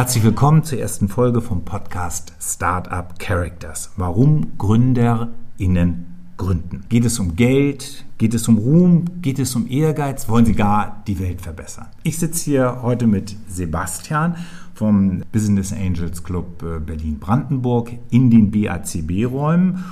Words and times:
Herzlich 0.00 0.24
willkommen 0.24 0.64
zur 0.64 0.78
ersten 0.78 1.08
Folge 1.08 1.42
vom 1.42 1.62
Podcast 1.66 2.32
Startup 2.40 3.18
Characters. 3.18 3.92
Warum 3.98 4.56
GründerInnen 4.56 6.06
gründen? 6.38 6.86
Geht 6.88 7.04
es 7.04 7.18
um 7.18 7.36
Geld? 7.36 8.06
Geht 8.16 8.32
es 8.32 8.48
um 8.48 8.56
Ruhm? 8.56 9.20
Geht 9.20 9.38
es 9.38 9.54
um 9.54 9.68
Ehrgeiz? 9.68 10.26
Wollen 10.26 10.46
Sie 10.46 10.54
gar 10.54 11.02
die 11.06 11.18
Welt 11.18 11.42
verbessern? 11.42 11.88
Ich 12.02 12.18
sitze 12.18 12.46
hier 12.46 12.78
heute 12.80 13.06
mit 13.06 13.36
Sebastian 13.46 14.36
vom 14.72 15.22
Business 15.32 15.70
Angels 15.70 16.24
Club 16.24 16.62
äh, 16.62 16.78
Berlin-Brandenburg 16.78 17.92
in 18.08 18.30
den 18.30 18.50
BACB-Räumen. 18.50 19.84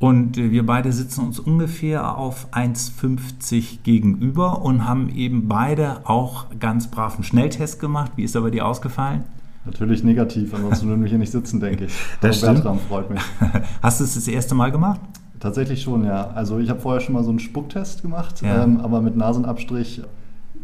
Und 0.00 0.38
äh, 0.38 0.50
wir 0.50 0.66
beide 0.66 0.92
sitzen 0.92 1.24
uns 1.24 1.38
ungefähr 1.38 2.18
auf 2.18 2.52
1,50 2.52 3.84
gegenüber 3.84 4.62
und 4.62 4.88
haben 4.88 5.08
eben 5.08 5.46
beide 5.46 6.00
auch 6.08 6.46
ganz 6.58 6.90
brav 6.90 7.14
einen 7.14 7.22
Schnelltest 7.22 7.78
gemacht. 7.78 8.10
Wie 8.16 8.24
ist 8.24 8.34
er 8.34 8.40
bei 8.40 8.50
dir 8.50 8.66
ausgefallen? 8.66 9.22
Natürlich 9.64 10.02
negativ, 10.02 10.52
ansonsten 10.54 10.88
würden 10.88 11.02
wir 11.02 11.08
hier 11.08 11.18
nicht 11.18 11.30
sitzen, 11.30 11.60
denke 11.60 11.84
ich. 11.84 11.92
Das 12.20 12.42
Aber 12.42 12.54
Bertram 12.54 12.78
freut 12.80 13.10
mich. 13.10 13.20
Hast 13.82 14.00
du 14.00 14.04
es 14.04 14.14
das 14.14 14.26
erste 14.26 14.54
Mal 14.54 14.72
gemacht? 14.72 15.00
Tatsächlich 15.38 15.82
schon, 15.82 16.04
ja. 16.04 16.30
Also 16.34 16.58
ich 16.58 16.68
habe 16.68 16.80
vorher 16.80 17.00
schon 17.00 17.14
mal 17.14 17.24
so 17.24 17.30
einen 17.30 17.38
Spucktest 17.38 18.02
gemacht, 18.02 18.42
ja. 18.42 18.64
ähm, 18.64 18.80
aber 18.80 19.00
mit 19.00 19.16
Nasenabstrich 19.16 20.02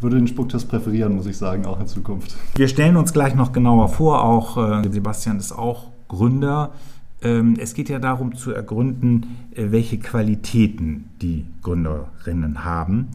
würde 0.00 0.16
den 0.16 0.26
Spucktest 0.26 0.68
präferieren, 0.68 1.14
muss 1.16 1.26
ich 1.26 1.36
sagen, 1.36 1.66
auch 1.66 1.80
in 1.80 1.86
Zukunft. 1.86 2.36
Wir 2.54 2.68
stellen 2.68 2.96
uns 2.96 3.12
gleich 3.12 3.34
noch 3.34 3.52
genauer 3.52 3.88
vor. 3.88 4.22
Auch 4.22 4.56
äh, 4.56 4.88
Sebastian 4.88 5.38
ist 5.38 5.52
auch 5.52 5.90
Gründer. 6.08 6.72
Ähm, 7.22 7.56
es 7.60 7.74
geht 7.74 7.88
ja 7.88 7.98
darum 7.98 8.36
zu 8.36 8.52
ergründen, 8.52 9.36
äh, 9.54 9.70
welche 9.70 9.98
Qualitäten 9.98 11.10
die 11.20 11.46
Gründerinnen 11.62 12.64
haben. 12.64 13.08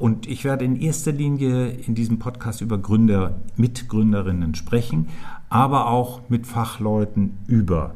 Und 0.00 0.26
ich 0.26 0.44
werde 0.44 0.64
in 0.64 0.80
erster 0.80 1.12
Linie 1.12 1.68
in 1.68 1.94
diesem 1.94 2.18
Podcast 2.18 2.62
über 2.62 2.78
Gründer 2.78 3.36
mit 3.56 3.86
Gründerinnen 3.86 4.54
sprechen, 4.54 5.08
aber 5.50 5.88
auch 5.88 6.22
mit 6.30 6.46
Fachleuten 6.46 7.36
über 7.46 7.94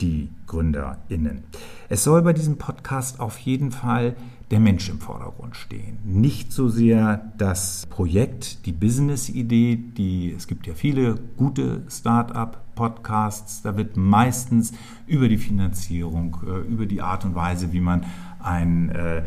die 0.00 0.30
GründerInnen. 0.48 1.44
Es 1.88 2.02
soll 2.02 2.22
bei 2.22 2.32
diesem 2.32 2.58
Podcast 2.58 3.20
auf 3.20 3.38
jeden 3.38 3.70
Fall 3.70 4.16
der 4.50 4.58
Mensch 4.58 4.88
im 4.88 4.98
Vordergrund 4.98 5.54
stehen. 5.54 5.98
Nicht 6.02 6.52
so 6.52 6.68
sehr 6.68 7.32
das 7.38 7.86
Projekt, 7.88 8.66
die 8.66 8.72
Business-Idee, 8.72 9.76
die, 9.76 10.34
es 10.36 10.48
gibt 10.48 10.66
ja 10.66 10.74
viele 10.74 11.14
gute 11.36 11.82
Start-up-Podcasts, 11.88 13.62
da 13.62 13.76
wird 13.76 13.96
meistens 13.96 14.72
über 15.06 15.28
die 15.28 15.38
Finanzierung, 15.38 16.36
äh, 16.48 16.68
über 16.68 16.86
die 16.86 17.00
Art 17.00 17.24
und 17.24 17.36
Weise, 17.36 17.72
wie 17.72 17.80
man 17.80 18.04
ein, 18.40 18.88
äh, 18.88 19.22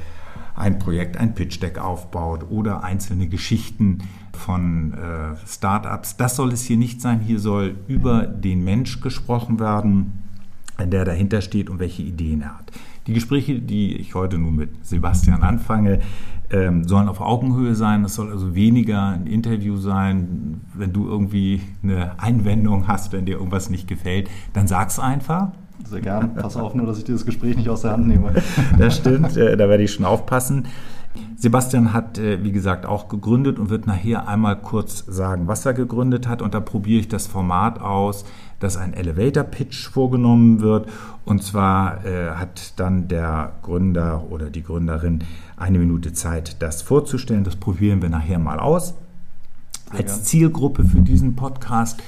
ein 0.58 0.80
Projekt, 0.80 1.18
ein 1.18 1.36
Pitch-Deck 1.36 1.78
aufbaut 1.78 2.46
oder 2.50 2.84
einzelne 2.84 3.28
Geschichten 3.28 4.00
von 4.34 4.94
äh, 4.94 5.36
Startups. 5.48 6.18
Das 6.18 6.36
soll 6.36 6.52
es 6.52 6.64
hier 6.64 6.78
nicht 6.78 7.00
sein. 7.00 7.20
Hier 7.20 7.40
soll 7.40 7.76
über 7.88 8.26
den 8.26 8.64
Mensch 8.64 9.00
gesprochen 9.00 9.60
werden, 9.60 10.24
der 10.84 11.06
dahinter 11.06 11.42
steht 11.42 11.70
und 11.70 11.80
welche 11.80 12.02
Ideen 12.02 12.42
er 12.42 12.58
hat. 12.58 12.72
Die 13.06 13.14
Gespräche, 13.14 13.60
die 13.60 13.96
ich 13.96 14.16
heute 14.16 14.38
nun 14.38 14.56
mit 14.56 14.86
Sebastian 14.86 15.42
anfange, 15.44 16.00
ähm, 16.50 16.86
sollen 16.86 17.08
auf 17.08 17.22
Augenhöhe 17.22 17.76
sein. 17.76 18.04
Es 18.04 18.16
soll 18.16 18.32
also 18.32 18.56
weniger 18.56 19.10
ein 19.10 19.28
Interview 19.28 19.78
sein. 19.78 20.62
Wenn 20.74 20.92
du 20.92 21.08
irgendwie 21.08 21.62
eine 21.84 22.20
Einwendung 22.20 22.88
hast, 22.88 23.14
wenn 23.14 23.26
dir 23.26 23.38
irgendwas 23.38 23.70
nicht 23.70 23.88
gefällt, 23.88 24.30
dann 24.54 24.68
sag's 24.68 25.00
einfach. 25.00 25.52
Sehr 25.86 26.02
gern. 26.02 26.36
Pass 26.36 26.58
auf 26.58 26.74
nur, 26.74 26.86
dass 26.86 26.98
ich 26.98 27.04
dieses 27.04 27.26
Gespräch 27.26 27.56
nicht 27.56 27.70
aus 27.70 27.82
der 27.82 27.92
Hand 27.92 28.08
nehme. 28.08 28.34
Das 28.78 28.98
stimmt, 28.98 29.38
äh, 29.38 29.56
da 29.56 29.70
werde 29.70 29.84
ich 29.84 29.92
schon 29.92 30.06
aufpassen. 30.06 30.66
Sebastian 31.36 31.94
hat, 31.94 32.18
äh, 32.18 32.44
wie 32.44 32.52
gesagt, 32.52 32.86
auch 32.86 33.08
gegründet 33.08 33.60
und 33.60 33.70
wird 33.70 33.88
nachher 33.88 34.28
einmal 34.28 34.60
kurz 34.60 35.06
sagen, 35.08 35.48
was 35.48 35.66
er 35.66 35.74
gegründet 35.74 36.28
hat. 36.28 36.42
Und 36.42 36.54
da 36.54 36.60
probiere 36.60 37.00
ich 37.00 37.08
das 37.08 37.28
Format 37.28 37.80
aus, 37.80 38.26
dass 38.60 38.78
ein 38.78 38.94
Elevator 38.94 39.44
Pitch 39.44 39.88
vorgenommen 39.88 40.62
wird. 40.62 40.90
Und 41.26 41.44
zwar 41.44 42.06
äh, 42.06 42.32
hat 42.32 42.80
dann 42.80 43.08
der 43.08 43.54
Gründer 43.62 44.24
oder 44.30 44.50
die 44.50 44.64
Gründerin 44.64 45.24
eine 45.56 45.80
Minute 45.80 46.14
Zeit, 46.14 46.62
das 46.62 46.82
vorzustellen. 46.82 47.44
Das 47.44 47.56
probieren 47.56 48.02
wir 48.02 48.10
nachher 48.10 48.40
mal 48.40 48.60
aus. 48.60 48.94
Als 49.90 50.24
Zielgruppe 50.24 50.84
für 50.84 51.00
diesen 51.00 51.36
Podcast 51.36 52.02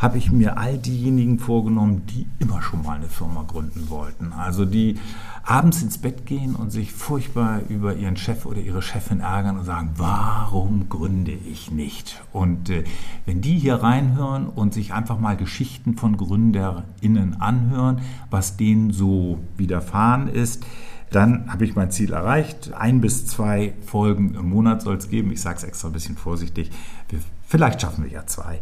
habe 0.00 0.16
ich 0.16 0.32
mir 0.32 0.56
all 0.56 0.78
diejenigen 0.78 1.38
vorgenommen, 1.38 2.06
die 2.06 2.26
immer 2.38 2.62
schon 2.62 2.82
mal 2.82 2.96
eine 2.96 3.08
Firma 3.08 3.44
gründen 3.46 3.90
wollten. 3.90 4.32
Also 4.32 4.64
die 4.64 4.98
abends 5.44 5.82
ins 5.82 5.98
Bett 5.98 6.24
gehen 6.24 6.56
und 6.56 6.70
sich 6.70 6.90
furchtbar 6.90 7.60
über 7.68 7.94
ihren 7.94 8.16
Chef 8.16 8.46
oder 8.46 8.60
ihre 8.60 8.80
Chefin 8.80 9.20
ärgern 9.20 9.58
und 9.58 9.66
sagen, 9.66 9.90
warum 9.96 10.88
gründe 10.88 11.32
ich 11.32 11.70
nicht? 11.70 12.22
Und 12.32 12.70
äh, 12.70 12.84
wenn 13.26 13.42
die 13.42 13.58
hier 13.58 13.74
reinhören 13.74 14.46
und 14.46 14.72
sich 14.72 14.94
einfach 14.94 15.20
mal 15.20 15.36
Geschichten 15.36 15.96
von 15.96 16.16
GründerInnen 16.16 17.38
anhören, 17.42 18.00
was 18.30 18.56
denen 18.56 18.92
so 18.92 19.38
widerfahren 19.58 20.28
ist, 20.28 20.64
dann 21.10 21.52
habe 21.52 21.64
ich 21.66 21.74
mein 21.74 21.90
Ziel 21.90 22.14
erreicht. 22.14 22.72
Ein 22.72 23.02
bis 23.02 23.26
zwei 23.26 23.74
Folgen 23.84 24.34
im 24.34 24.48
Monat 24.48 24.80
soll 24.80 24.96
es 24.96 25.10
geben. 25.10 25.30
Ich 25.30 25.42
sage 25.42 25.58
es 25.58 25.64
extra 25.64 25.88
ein 25.88 25.92
bisschen 25.92 26.16
vorsichtig. 26.16 26.70
Wir, 27.10 27.18
vielleicht 27.46 27.82
schaffen 27.82 28.04
wir 28.04 28.10
ja 28.10 28.24
zwei. 28.26 28.60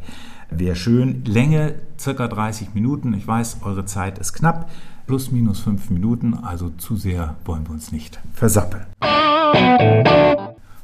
Wäre 0.50 0.76
schön. 0.76 1.24
Länge 1.24 1.74
circa 1.98 2.26
30 2.26 2.74
Minuten. 2.74 3.12
Ich 3.14 3.26
weiß, 3.26 3.58
eure 3.62 3.84
Zeit 3.84 4.18
ist 4.18 4.32
knapp. 4.32 4.70
Plus 5.06 5.30
minus 5.30 5.60
fünf 5.60 5.90
Minuten. 5.90 6.34
Also 6.34 6.70
zu 6.70 6.96
sehr 6.96 7.36
wollen 7.44 7.66
wir 7.66 7.72
uns 7.72 7.92
nicht 7.92 8.18
versappeln. 8.32 8.86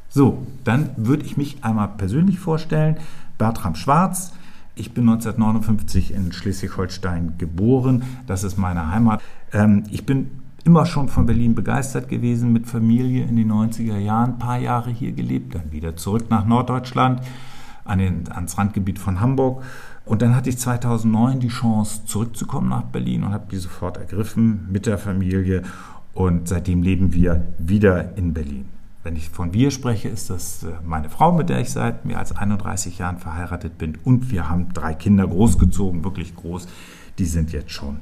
So, 0.09 0.47
dann 0.65 0.91
würde 0.97 1.25
ich 1.25 1.37
mich 1.37 1.65
einmal 1.65 1.89
persönlich 1.89 2.39
vorstellen. 2.39 2.99
Bertram 3.39 3.75
Schwarz. 3.75 4.33
Ich 4.77 4.93
bin 4.93 5.09
1959 5.09 6.13
in 6.13 6.33
Schleswig-Holstein 6.33 7.35
geboren. 7.39 8.05
Das 8.27 8.45
ist 8.45 8.59
meine 8.59 8.91
Heimat. 8.91 9.23
Ähm, 9.53 9.85
ich 9.91 10.05
bin 10.05 10.31
immer 10.65 10.85
schon 10.85 11.09
von 11.09 11.27
Berlin 11.27 11.55
begeistert 11.55 12.09
gewesen, 12.09 12.53
mit 12.53 12.67
Familie 12.67 13.25
in 13.25 13.37
den 13.37 13.53
90er 13.53 13.99
Jahren, 13.99 14.33
ein 14.33 14.39
paar 14.39 14.59
Jahre 14.59 14.91
hier 14.91 15.13
gelebt, 15.13 15.55
dann 15.55 15.73
wieder 15.73 15.97
zurück 15.97 16.27
nach 16.31 16.47
Norddeutschland 16.47 17.21
an 17.85 17.99
den, 17.99 18.33
ans 18.33 18.59
Randgebiet 18.59 18.99
von 18.99 19.21
Hamburg. 19.21 19.63
Und 20.05 20.23
dann 20.23 20.35
hatte 20.35 20.51
ich 20.51 20.59
2009 20.59 21.41
die 21.41 21.49
Chance, 21.49 22.05
zurückzukommen 22.05 22.69
nach 22.69 22.83
Berlin 22.83 23.25
und 23.25 23.33
habe 23.33 23.47
die 23.51 23.57
sofort 23.57 23.97
ergriffen 23.97 24.69
mit 24.71 24.87
der 24.87 24.99
Familie. 24.99 25.63
Und 26.13 26.49
seitdem 26.49 26.83
leben 26.83 27.13
wir 27.13 27.47
wieder 27.59 28.17
in 28.17 28.35
Berlin. 28.35 28.67
Wenn 29.03 29.17
ich 29.17 29.29
von 29.29 29.53
wir 29.53 29.71
spreche, 29.71 30.09
ist 30.09 30.31
das 30.31 30.63
äh, 30.63 30.69
meine 30.83 31.11
Frau, 31.11 31.33
mit 31.33 31.51
der 31.51 31.61
ich 31.61 31.71
seit 31.71 32.07
mehr 32.07 32.19
als 32.19 32.33
31 32.33 32.99
Jahren 32.99 33.19
verheiratet 33.19 33.77
bin. 33.77 33.99
Und 34.03 34.31
wir 34.31 34.49
haben 34.49 34.73
drei 34.73 34.95
Kinder 34.95 35.27
großgezogen, 35.27 36.05
wirklich 36.05 36.35
groß. 36.35 36.67
Die 37.19 37.27
sind 37.27 37.53
jetzt 37.53 37.71
schon 37.71 37.99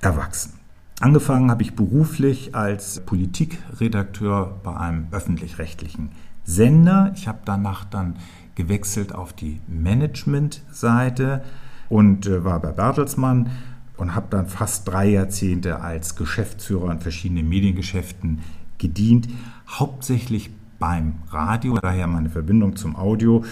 erwachsen. 0.00 0.54
Angefangen 1.00 1.50
habe 1.50 1.62
ich 1.62 1.76
beruflich 1.76 2.54
als 2.54 3.00
Politikredakteur 3.00 4.60
bei 4.62 4.76
einem 4.76 5.06
öffentlich-rechtlichen 5.12 6.10
Sender. 6.44 7.12
Ich 7.14 7.28
habe 7.28 7.38
danach 7.44 7.84
dann 7.84 8.16
gewechselt 8.54 9.14
auf 9.14 9.32
die 9.32 9.60
Management-Seite 9.68 11.42
und 11.88 12.26
äh, 12.26 12.44
war 12.44 12.60
bei 12.60 12.72
Bertelsmann 12.72 13.50
und 13.96 14.14
habe 14.14 14.26
dann 14.30 14.46
fast 14.46 14.88
drei 14.88 15.08
Jahrzehnte 15.08 15.80
als 15.80 16.16
Geschäftsführer 16.16 16.90
in 16.90 17.00
verschiedenen 17.00 17.48
Mediengeschäften 17.48 18.40
gedient, 18.78 19.28
hauptsächlich 19.68 20.50
beim 20.78 21.14
Radio, 21.30 21.76
daher 21.80 22.06
meine 22.06 22.30
Verbindung 22.30 22.74
zum 22.74 22.96
Audio. 22.96 23.44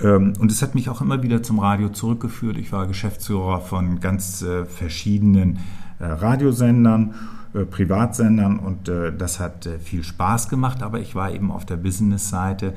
Ähm, 0.00 0.34
und 0.38 0.52
es 0.52 0.62
hat 0.62 0.76
mich 0.76 0.88
auch 0.88 1.00
immer 1.00 1.22
wieder 1.22 1.42
zum 1.42 1.58
Radio 1.58 1.88
zurückgeführt. 1.88 2.56
Ich 2.58 2.70
war 2.70 2.86
Geschäftsführer 2.86 3.60
von 3.60 3.98
ganz 3.98 4.42
äh, 4.42 4.64
verschiedenen 4.64 5.58
äh, 5.98 6.06
Radiosendern 6.06 7.14
Privatsendern 7.70 8.58
und 8.58 8.90
das 9.16 9.40
hat 9.40 9.66
viel 9.82 10.04
Spaß 10.04 10.50
gemacht, 10.50 10.82
aber 10.82 11.00
ich 11.00 11.14
war 11.14 11.32
eben 11.32 11.50
auf 11.50 11.64
der 11.64 11.78
Business-Seite 11.78 12.74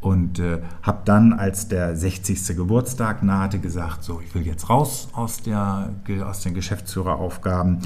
und 0.00 0.38
äh, 0.38 0.60
habe 0.82 1.00
dann, 1.04 1.32
als 1.32 1.68
der 1.68 1.94
60. 1.94 2.56
Geburtstag 2.56 3.22
nahte, 3.22 3.58
gesagt, 3.58 4.02
so, 4.02 4.20
ich 4.24 4.34
will 4.34 4.46
jetzt 4.46 4.70
raus 4.70 5.08
aus, 5.12 5.42
der, 5.42 5.90
aus 6.24 6.40
den 6.40 6.54
Geschäftsführeraufgaben 6.54 7.80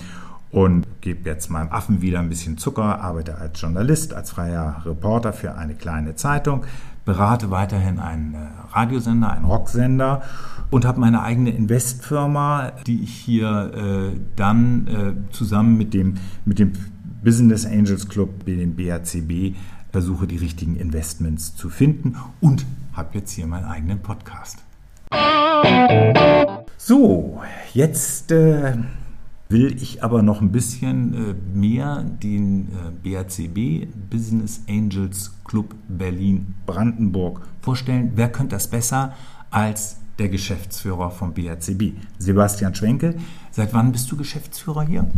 und 0.50 0.86
gebe 1.00 1.28
jetzt 1.28 1.50
meinem 1.50 1.72
Affen 1.72 2.00
wieder 2.00 2.20
ein 2.20 2.28
bisschen 2.28 2.56
Zucker, 2.56 3.00
arbeite 3.00 3.36
als 3.36 3.60
Journalist, 3.60 4.14
als 4.14 4.30
freier 4.30 4.82
Reporter 4.86 5.32
für 5.32 5.56
eine 5.56 5.74
kleine 5.74 6.14
Zeitung, 6.14 6.64
berate 7.04 7.50
weiterhin 7.50 7.98
einen 7.98 8.34
äh, 8.34 8.38
Radiosender, 8.72 9.32
einen 9.32 9.44
Rocksender 9.44 10.22
und 10.70 10.84
habe 10.84 11.00
meine 11.00 11.22
eigene 11.22 11.50
Investfirma, 11.50 12.72
die 12.86 13.02
ich 13.02 13.12
hier 13.12 13.72
äh, 13.74 14.18
dann 14.36 14.86
äh, 14.86 15.32
zusammen 15.32 15.76
mit 15.76 15.92
dem, 15.92 16.14
mit 16.44 16.60
dem 16.60 16.72
Business 17.24 17.66
Angels 17.66 18.08
Club, 18.08 18.44
den 18.44 18.76
BACB, 18.76 19.56
versuche 19.94 20.26
die 20.26 20.38
richtigen 20.38 20.74
Investments 20.74 21.54
zu 21.54 21.70
finden 21.70 22.16
und 22.40 22.66
habe 22.94 23.10
jetzt 23.16 23.30
hier 23.30 23.46
meinen 23.46 23.66
eigenen 23.66 24.00
Podcast. 24.00 24.58
So, 26.76 27.40
jetzt 27.74 28.32
äh, 28.32 28.76
will 29.48 29.80
ich 29.80 30.02
aber 30.02 30.22
noch 30.22 30.40
ein 30.40 30.50
bisschen 30.50 31.14
äh, 31.14 31.56
mehr 31.56 32.02
den 32.02 32.70
äh, 33.04 33.08
BACB 33.08 33.86
Business 34.10 34.62
Angels 34.68 35.32
Club 35.44 35.76
Berlin 35.86 36.56
Brandenburg 36.66 37.42
vorstellen. 37.60 38.14
Wer 38.16 38.32
könnte 38.32 38.56
das 38.56 38.66
besser 38.66 39.14
als 39.52 39.98
der 40.18 40.28
Geschäftsführer 40.28 41.12
vom 41.12 41.34
BRCB. 41.34 41.92
Sebastian 42.18 42.74
Schwenke, 42.74 43.14
seit 43.52 43.72
wann 43.72 43.92
bist 43.92 44.10
du 44.10 44.16
Geschäftsführer 44.16 44.82
hier? 44.82 45.08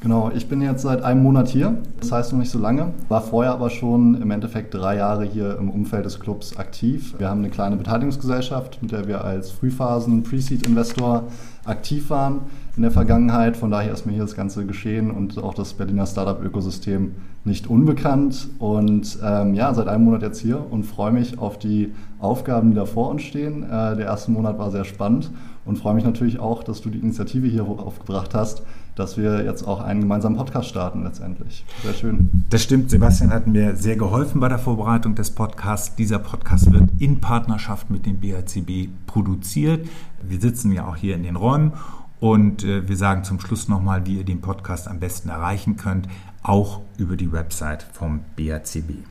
Genau, 0.00 0.30
ich 0.32 0.48
bin 0.48 0.62
jetzt 0.62 0.82
seit 0.82 1.02
einem 1.02 1.24
Monat 1.24 1.48
hier, 1.48 1.76
das 1.98 2.12
heißt 2.12 2.32
noch 2.32 2.38
nicht 2.38 2.52
so 2.52 2.60
lange, 2.60 2.92
war 3.08 3.20
vorher 3.20 3.50
aber 3.50 3.68
schon 3.68 4.22
im 4.22 4.30
Endeffekt 4.30 4.72
drei 4.72 4.96
Jahre 4.96 5.24
hier 5.24 5.58
im 5.58 5.70
Umfeld 5.70 6.04
des 6.04 6.20
Clubs 6.20 6.56
aktiv. 6.56 7.16
Wir 7.18 7.28
haben 7.28 7.40
eine 7.40 7.50
kleine 7.50 7.74
Beteiligungsgesellschaft, 7.74 8.80
mit 8.80 8.92
der 8.92 9.08
wir 9.08 9.24
als 9.24 9.50
Frühphasen 9.50 10.22
Pre-Seed-Investor 10.22 11.24
aktiv 11.64 12.10
waren 12.10 12.42
in 12.76 12.82
der 12.82 12.92
Vergangenheit. 12.92 13.56
Von 13.56 13.72
daher 13.72 13.92
ist 13.92 14.06
mir 14.06 14.12
hier 14.12 14.22
das 14.22 14.36
ganze 14.36 14.64
Geschehen 14.64 15.10
und 15.10 15.36
auch 15.38 15.52
das 15.52 15.74
Berliner 15.74 16.06
Startup-Ökosystem 16.06 17.16
nicht 17.44 17.66
unbekannt. 17.66 18.48
Und 18.60 19.18
ähm, 19.24 19.54
ja, 19.54 19.74
seit 19.74 19.88
einem 19.88 20.04
Monat 20.04 20.22
jetzt 20.22 20.40
hier 20.40 20.64
und 20.70 20.84
freue 20.84 21.10
mich 21.10 21.40
auf 21.40 21.58
die 21.58 21.92
Aufgaben, 22.20 22.70
die 22.70 22.76
da 22.76 22.84
vor 22.84 23.10
uns 23.10 23.22
stehen. 23.22 23.64
Äh, 23.64 23.96
der 23.96 24.06
erste 24.06 24.30
Monat 24.30 24.58
war 24.58 24.70
sehr 24.70 24.84
spannend 24.84 25.32
und 25.64 25.76
freue 25.76 25.94
mich 25.94 26.04
natürlich 26.04 26.38
auch, 26.38 26.62
dass 26.62 26.80
du 26.80 26.88
die 26.88 26.98
Initiative 26.98 27.48
hier 27.48 27.64
aufgebracht 27.64 28.32
hast, 28.32 28.62
dass 28.98 29.16
wir 29.16 29.44
jetzt 29.44 29.66
auch 29.66 29.80
einen 29.80 30.00
gemeinsamen 30.00 30.36
Podcast 30.36 30.68
starten 30.68 31.04
letztendlich. 31.04 31.64
Sehr 31.82 31.94
schön. 31.94 32.44
Das 32.50 32.62
stimmt. 32.62 32.90
Sebastian 32.90 33.30
hat 33.30 33.46
mir 33.46 33.76
sehr 33.76 33.96
geholfen 33.96 34.40
bei 34.40 34.48
der 34.48 34.58
Vorbereitung 34.58 35.14
des 35.14 35.30
Podcasts. 35.30 35.94
Dieser 35.94 36.18
Podcast 36.18 36.72
wird 36.72 36.90
in 36.98 37.20
Partnerschaft 37.20 37.90
mit 37.90 38.06
dem 38.06 38.20
BACB 38.20 38.88
produziert. 39.06 39.88
Wir 40.22 40.40
sitzen 40.40 40.72
ja 40.72 40.86
auch 40.88 40.96
hier 40.96 41.14
in 41.14 41.22
den 41.22 41.36
Räumen 41.36 41.74
und 42.18 42.64
äh, 42.64 42.88
wir 42.88 42.96
sagen 42.96 43.22
zum 43.22 43.38
Schluss 43.38 43.68
nochmal, 43.68 44.04
wie 44.06 44.16
ihr 44.16 44.24
den 44.24 44.40
Podcast 44.40 44.88
am 44.88 44.98
besten 44.98 45.28
erreichen 45.28 45.76
könnt, 45.76 46.08
auch 46.42 46.80
über 46.96 47.16
die 47.16 47.30
Website 47.30 47.84
vom 47.92 48.20
BACB. 48.36 49.04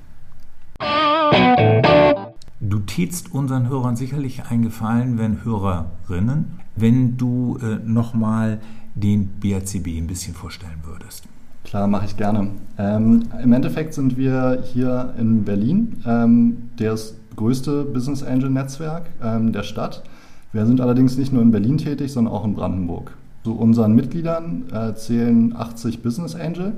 Du 2.59 2.79
tätst 2.79 3.31
unseren 3.33 3.69
Hörern 3.69 3.95
sicherlich 3.95 4.43
eingefallen, 4.49 5.17
wenn 5.17 5.45
Hörerinnen, 5.45 6.59
wenn 6.75 7.15
du 7.15 7.57
äh, 7.61 7.75
nochmal 7.85 8.59
den 8.99 9.29
BACB 9.39 9.87
ein 9.97 10.07
bisschen 10.07 10.33
vorstellen 10.33 10.81
würdest. 10.83 11.25
Klar, 11.63 11.87
mache 11.87 12.05
ich 12.05 12.15
gerne. 12.15 12.51
Ähm, 12.77 13.23
Im 13.43 13.53
Endeffekt 13.53 13.93
sind 13.93 14.17
wir 14.17 14.63
hier 14.63 15.13
in 15.17 15.43
Berlin, 15.43 16.01
ähm, 16.05 16.69
das 16.77 17.15
größte 17.35 17.83
Business 17.83 18.23
Angel 18.23 18.49
Netzwerk 18.49 19.07
ähm, 19.21 19.51
der 19.51 19.63
Stadt. 19.63 20.03
Wir 20.53 20.65
sind 20.65 20.79
allerdings 20.79 21.17
nicht 21.17 21.33
nur 21.33 21.41
in 21.41 21.51
Berlin 21.51 21.77
tätig, 21.77 22.13
sondern 22.13 22.33
auch 22.33 22.45
in 22.45 22.53
Brandenburg. 22.53 23.11
Zu 23.43 23.53
unseren 23.53 23.95
Mitgliedern 23.95 24.63
äh, 24.73 24.93
zählen 24.95 25.55
80 25.55 26.01
Business 26.01 26.35
Angel. 26.35 26.73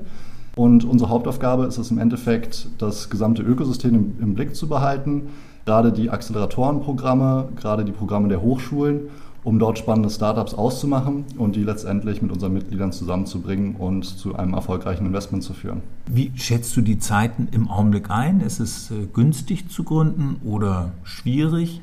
Und 0.56 0.84
unsere 0.84 1.10
Hauptaufgabe 1.10 1.66
ist 1.66 1.78
es 1.78 1.90
im 1.90 1.98
Endeffekt, 1.98 2.68
das 2.78 3.08
gesamte 3.10 3.42
Ökosystem 3.42 3.94
im, 3.94 4.14
im 4.20 4.34
Blick 4.34 4.56
zu 4.56 4.68
behalten, 4.68 5.28
gerade 5.66 5.92
die 5.92 6.10
Acceleratorenprogramme, 6.10 7.50
gerade 7.54 7.84
die 7.84 7.92
Programme 7.92 8.28
der 8.28 8.42
Hochschulen 8.42 9.02
um 9.42 9.58
dort 9.58 9.78
spannende 9.78 10.10
Startups 10.10 10.54
auszumachen 10.54 11.24
und 11.38 11.56
die 11.56 11.62
letztendlich 11.62 12.20
mit 12.20 12.30
unseren 12.32 12.52
Mitgliedern 12.52 12.92
zusammenzubringen 12.92 13.76
und 13.76 14.04
zu 14.04 14.36
einem 14.36 14.54
erfolgreichen 14.54 15.06
Investment 15.06 15.42
zu 15.42 15.54
führen. 15.54 15.82
Wie 16.06 16.30
schätzt 16.34 16.76
du 16.76 16.82
die 16.82 16.98
Zeiten 16.98 17.48
im 17.52 17.68
Augenblick 17.68 18.10
ein? 18.10 18.40
Ist 18.40 18.60
es 18.60 18.90
äh, 18.90 19.06
günstig 19.12 19.68
zu 19.68 19.84
gründen 19.84 20.36
oder 20.44 20.92
schwierig? 21.04 21.80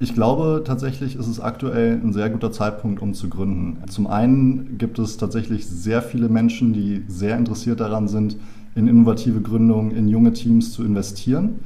Ich 0.00 0.14
glaube 0.14 0.64
tatsächlich 0.66 1.14
ist 1.14 1.28
es 1.28 1.38
aktuell 1.38 2.00
ein 2.02 2.12
sehr 2.12 2.28
guter 2.28 2.50
Zeitpunkt, 2.50 3.00
um 3.00 3.14
zu 3.14 3.28
gründen. 3.28 3.78
Zum 3.88 4.08
einen 4.08 4.76
gibt 4.76 4.98
es 4.98 5.16
tatsächlich 5.16 5.64
sehr 5.66 6.02
viele 6.02 6.28
Menschen, 6.28 6.72
die 6.72 7.04
sehr 7.06 7.38
interessiert 7.38 7.78
daran 7.78 8.08
sind, 8.08 8.36
in 8.74 8.88
innovative 8.88 9.40
Gründungen, 9.40 9.92
in 9.92 10.08
junge 10.08 10.32
Teams 10.32 10.72
zu 10.72 10.82
investieren 10.82 11.60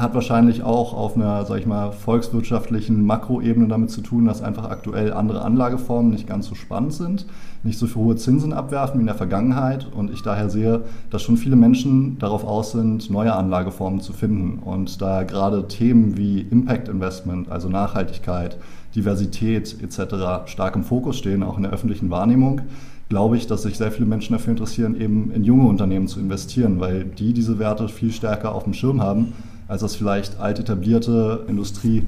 hat 0.00 0.14
wahrscheinlich 0.14 0.62
auch 0.62 0.94
auf 0.94 1.16
einer, 1.16 1.44
sag 1.44 1.58
ich 1.58 1.66
mal, 1.66 1.92
volkswirtschaftlichen 1.92 3.04
Makroebene 3.04 3.68
damit 3.68 3.90
zu 3.90 4.00
tun, 4.00 4.24
dass 4.24 4.42
einfach 4.42 4.70
aktuell 4.70 5.12
andere 5.12 5.42
Anlageformen 5.42 6.10
nicht 6.10 6.26
ganz 6.26 6.46
so 6.46 6.54
spannend 6.54 6.92
sind, 6.92 7.26
nicht 7.62 7.78
so 7.78 7.86
hohe 7.94 8.16
Zinsen 8.16 8.52
abwerfen 8.52 8.98
wie 8.98 9.02
in 9.02 9.06
der 9.06 9.14
Vergangenheit 9.14 9.86
und 9.94 10.10
ich 10.10 10.22
daher 10.22 10.48
sehe, 10.50 10.82
dass 11.10 11.22
schon 11.22 11.36
viele 11.36 11.56
Menschen 11.56 12.18
darauf 12.18 12.44
aus 12.44 12.72
sind, 12.72 13.10
neue 13.10 13.34
Anlageformen 13.34 14.00
zu 14.00 14.12
finden 14.12 14.58
und 14.58 15.00
da 15.02 15.22
gerade 15.22 15.68
Themen 15.68 16.16
wie 16.16 16.40
Impact 16.40 16.88
Investment, 16.88 17.50
also 17.50 17.68
Nachhaltigkeit, 17.68 18.56
Diversität 18.94 19.76
etc. 19.82 20.46
stark 20.46 20.74
im 20.74 20.84
Fokus 20.84 21.18
stehen, 21.18 21.42
auch 21.42 21.56
in 21.56 21.62
der 21.62 21.72
öffentlichen 21.72 22.10
Wahrnehmung, 22.10 22.62
glaube 23.08 23.36
ich, 23.36 23.46
dass 23.46 23.62
sich 23.62 23.76
sehr 23.76 23.92
viele 23.92 24.06
Menschen 24.06 24.32
dafür 24.32 24.52
interessieren, 24.52 24.98
eben 24.98 25.30
in 25.32 25.44
junge 25.44 25.68
Unternehmen 25.68 26.06
zu 26.06 26.20
investieren, 26.20 26.80
weil 26.80 27.04
die 27.04 27.32
diese 27.32 27.58
Werte 27.58 27.88
viel 27.88 28.12
stärker 28.12 28.54
auf 28.54 28.64
dem 28.64 28.72
Schirm 28.72 29.02
haben 29.02 29.32
als 29.70 29.82
das 29.82 29.94
vielleicht 29.94 30.40
alt 30.40 30.58
etablierte 30.58 31.44
Industrie, 31.46 32.02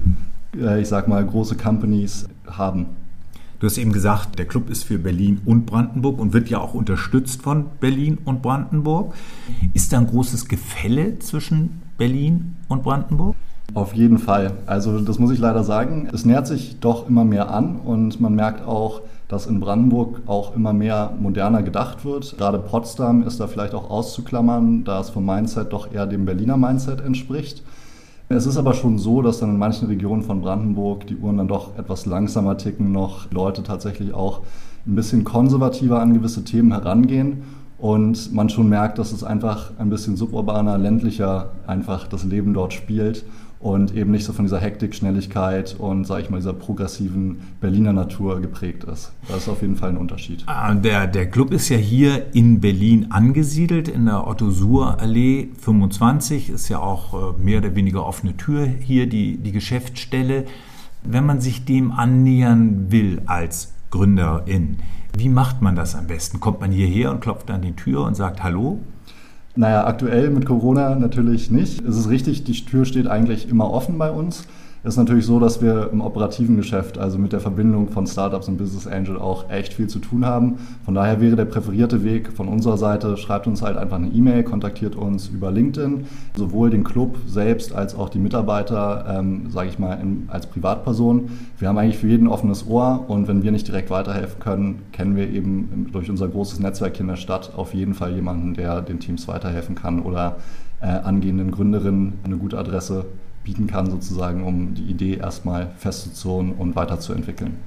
äh, 0.55 0.81
ich 0.81 0.89
sag 0.89 1.07
mal, 1.07 1.25
große 1.25 1.55
Companies 1.55 2.27
haben. 2.45 2.87
Du 3.59 3.67
hast 3.67 3.77
eben 3.77 3.93
gesagt, 3.93 4.37
der 4.37 4.45
Club 4.45 4.69
ist 4.69 4.83
für 4.83 4.99
Berlin 4.99 5.39
und 5.45 5.65
Brandenburg 5.65 6.19
und 6.19 6.33
wird 6.33 6.49
ja 6.49 6.59
auch 6.59 6.73
unterstützt 6.73 7.41
von 7.41 7.67
Berlin 7.79 8.17
und 8.25 8.41
Brandenburg. 8.41 9.15
Ist 9.73 9.93
da 9.93 9.99
ein 9.99 10.07
großes 10.07 10.49
Gefälle 10.49 11.19
zwischen 11.19 11.81
Berlin 11.97 12.57
und 12.67 12.83
Brandenburg? 12.83 13.37
Auf 13.73 13.93
jeden 13.93 14.19
Fall. 14.19 14.51
Also 14.65 14.99
das 14.99 15.17
muss 15.17 15.31
ich 15.31 15.39
leider 15.39 15.63
sagen. 15.63 16.07
Es 16.13 16.25
nähert 16.25 16.45
sich 16.45 16.79
doch 16.79 17.09
immer 17.09 17.23
mehr 17.23 17.49
an 17.49 17.77
und 17.77 18.21
man 18.21 18.35
merkt 18.35 18.67
auch, 18.67 19.01
dass 19.27 19.47
in 19.47 19.59
Brandenburg 19.59 20.21
auch 20.27 20.55
immer 20.55 20.73
mehr 20.73 21.13
moderner 21.19 21.63
gedacht 21.63 22.05
wird. 22.05 22.37
Gerade 22.37 22.59
Potsdam 22.59 23.23
ist 23.23 23.39
da 23.39 23.47
vielleicht 23.47 23.73
auch 23.73 23.89
auszuklammern, 23.89 24.83
da 24.83 24.99
es 24.99 25.09
vom 25.09 25.25
Mindset 25.25 25.73
doch 25.73 25.91
eher 25.91 26.05
dem 26.05 26.25
Berliner 26.25 26.57
Mindset 26.57 27.01
entspricht. 27.01 27.63
Es 28.29 28.45
ist 28.45 28.57
aber 28.57 28.73
schon 28.73 28.99
so, 28.99 29.21
dass 29.21 29.39
dann 29.39 29.49
in 29.49 29.57
manchen 29.57 29.87
Regionen 29.87 30.21
von 30.23 30.41
Brandenburg 30.41 31.07
die 31.07 31.17
Uhren 31.17 31.37
dann 31.37 31.47
doch 31.47 31.77
etwas 31.77 32.05
langsamer 32.05 32.57
ticken, 32.57 32.91
noch 32.91 33.31
Leute 33.31 33.63
tatsächlich 33.63 34.13
auch 34.13 34.41
ein 34.85 34.95
bisschen 34.95 35.23
konservativer 35.23 35.99
an 35.99 36.13
gewisse 36.13 36.43
Themen 36.43 36.71
herangehen 36.71 37.43
und 37.77 38.33
man 38.33 38.49
schon 38.49 38.69
merkt, 38.69 38.97
dass 38.97 39.11
es 39.11 39.23
einfach 39.23 39.71
ein 39.77 39.89
bisschen 39.89 40.15
suburbaner, 40.15 40.77
ländlicher 40.77 41.49
einfach 41.67 42.07
das 42.07 42.23
Leben 42.23 42.53
dort 42.53 42.73
spielt 42.73 43.25
und 43.63 43.95
eben 43.95 44.11
nicht 44.11 44.25
so 44.25 44.33
von 44.33 44.43
dieser 44.43 44.59
Hektik, 44.59 44.93
Schnelligkeit 44.93 45.77
und, 45.79 46.05
sage 46.05 46.23
ich 46.23 46.29
mal, 46.29 46.37
dieser 46.37 46.51
progressiven 46.51 47.39
Berliner 47.61 47.93
Natur 47.93 48.41
geprägt 48.41 48.83
ist. 48.83 49.13
Das 49.29 49.37
ist 49.37 49.49
auf 49.49 49.61
jeden 49.61 49.77
Fall 49.77 49.89
ein 49.89 49.97
Unterschied. 49.97 50.43
Ah, 50.47 50.73
der, 50.73 51.07
der 51.07 51.29
Club 51.29 51.53
ist 51.53 51.69
ja 51.69 51.77
hier 51.77 52.35
in 52.35 52.59
Berlin 52.59 53.07
angesiedelt, 53.11 53.87
in 53.87 54.05
der 54.05 54.27
Otto-Suhr-Allee 54.27 55.47
25, 55.61 56.49
ist 56.49 56.67
ja 56.67 56.79
auch 56.79 57.37
äh, 57.37 57.41
mehr 57.41 57.59
oder 57.59 57.73
weniger 57.73 58.05
offene 58.05 58.35
Tür 58.35 58.65
hier, 58.65 59.07
die, 59.07 59.37
die 59.37 59.53
Geschäftsstelle. 59.53 60.43
Wenn 61.01 61.25
man 61.25 61.39
sich 61.39 61.63
dem 61.63 61.93
annähern 61.93 62.91
will 62.91 63.21
als 63.27 63.73
Gründerin, 63.91 64.79
wie 65.17 65.29
macht 65.29 65.61
man 65.61 65.77
das 65.77 65.95
am 65.95 66.07
besten? 66.07 66.41
Kommt 66.41 66.59
man 66.59 66.71
hierher 66.71 67.11
und 67.11 67.21
klopft 67.21 67.49
an 67.49 67.61
die 67.61 67.73
Tür 67.73 68.03
und 68.03 68.15
sagt 68.15 68.43
Hallo? 68.43 68.81
Naja, 69.55 69.85
aktuell 69.85 70.31
mit 70.31 70.45
Corona 70.45 70.95
natürlich 70.95 71.51
nicht. 71.51 71.85
Es 71.85 71.95
ist 71.95 72.09
richtig, 72.09 72.43
die 72.43 72.53
Tür 72.65 72.85
steht 72.85 73.07
eigentlich 73.07 73.47
immer 73.49 73.69
offen 73.69 73.97
bei 73.99 74.09
uns. 74.09 74.47
Ist 74.85 74.97
natürlich 74.97 75.25
so, 75.25 75.39
dass 75.39 75.61
wir 75.61 75.91
im 75.93 76.01
operativen 76.01 76.57
Geschäft, 76.57 76.97
also 76.97 77.17
mit 77.17 77.31
der 77.31 77.39
Verbindung 77.39 77.87
von 77.87 78.05
Startups 78.05 78.49
und 78.49 78.57
Business 78.57 78.85
Angel 78.85 79.17
auch 79.17 79.49
echt 79.49 79.73
viel 79.73 79.87
zu 79.87 79.99
tun 79.99 80.25
haben. 80.25 80.57
Von 80.83 80.93
daher 80.93 81.21
wäre 81.21 81.37
der 81.37 81.45
präferierte 81.45 82.03
Weg 82.03 82.33
von 82.33 82.49
unserer 82.49 82.75
Seite, 82.75 83.15
schreibt 83.15 83.47
uns 83.47 83.61
halt 83.61 83.77
einfach 83.77 83.95
eine 83.95 84.09
E-Mail, 84.09 84.43
kontaktiert 84.43 84.97
uns 84.97 85.29
über 85.29 85.51
LinkedIn, 85.51 86.05
sowohl 86.35 86.69
den 86.69 86.83
Club 86.83 87.15
selbst 87.25 87.73
als 87.73 87.95
auch 87.95 88.09
die 88.09 88.19
Mitarbeiter, 88.19 89.05
ähm, 89.07 89.49
sage 89.51 89.69
ich 89.69 89.79
mal, 89.79 89.93
in, 89.93 90.25
als 90.27 90.47
Privatperson. 90.47 91.29
Wir 91.59 91.69
haben 91.69 91.77
eigentlich 91.77 91.99
für 91.99 92.07
jeden 92.07 92.27
offenes 92.27 92.67
Ohr 92.67 93.05
und 93.07 93.29
wenn 93.29 93.41
wir 93.41 93.53
nicht 93.53 93.69
direkt 93.69 93.89
weiterhelfen 93.89 94.41
können, 94.41 94.81
kennen 94.91 95.15
wir 95.15 95.29
eben 95.29 95.87
durch 95.93 96.09
unser 96.09 96.27
großes 96.27 96.59
Netzwerk 96.59 96.99
in 96.99 97.07
der 97.07 97.15
Stadt 97.15 97.53
auf 97.55 97.73
jeden 97.73 97.93
Fall 97.93 98.13
jemanden, 98.13 98.53
der 98.53 98.81
den 98.81 98.99
Teams 98.99 99.29
weiterhelfen 99.29 99.75
kann 99.75 100.01
oder 100.01 100.35
äh, 100.81 100.87
angehenden 100.87 101.51
Gründerinnen 101.51 102.19
eine 102.25 102.35
gute 102.35 102.57
Adresse 102.57 103.05
bieten 103.43 103.67
kann, 103.67 103.89
sozusagen, 103.89 104.43
um 104.43 104.73
die 104.73 104.85
Idee 104.85 105.15
erstmal 105.15 105.71
festzuzurren 105.77 106.53
und 106.53 106.75
weiterzuentwickeln. 106.75 107.57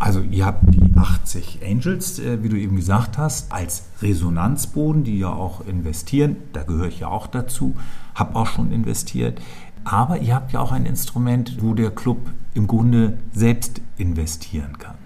Also 0.00 0.20
ihr 0.20 0.46
habt 0.46 0.62
die 0.72 0.96
80 0.96 1.60
Angels, 1.64 2.20
äh, 2.20 2.42
wie 2.42 2.48
du 2.48 2.56
eben 2.56 2.76
gesagt 2.76 3.18
hast, 3.18 3.50
als 3.50 3.84
Resonanzboden, 4.00 5.02
die 5.02 5.18
ja 5.18 5.32
auch 5.32 5.66
investieren. 5.66 6.36
Da 6.52 6.62
gehöre 6.62 6.86
ich 6.86 7.00
ja 7.00 7.08
auch 7.08 7.26
dazu, 7.26 7.74
habe 8.14 8.36
auch 8.36 8.46
schon 8.46 8.70
investiert. 8.70 9.40
Aber 9.82 10.18
ihr 10.18 10.34
habt 10.34 10.52
ja 10.52 10.60
auch 10.60 10.70
ein 10.70 10.86
Instrument, 10.86 11.56
wo 11.60 11.74
der 11.74 11.90
Club 11.90 12.18
im 12.54 12.66
Grunde 12.68 13.18
selbst 13.32 13.80
investieren 13.96 14.78
kann. 14.78 14.97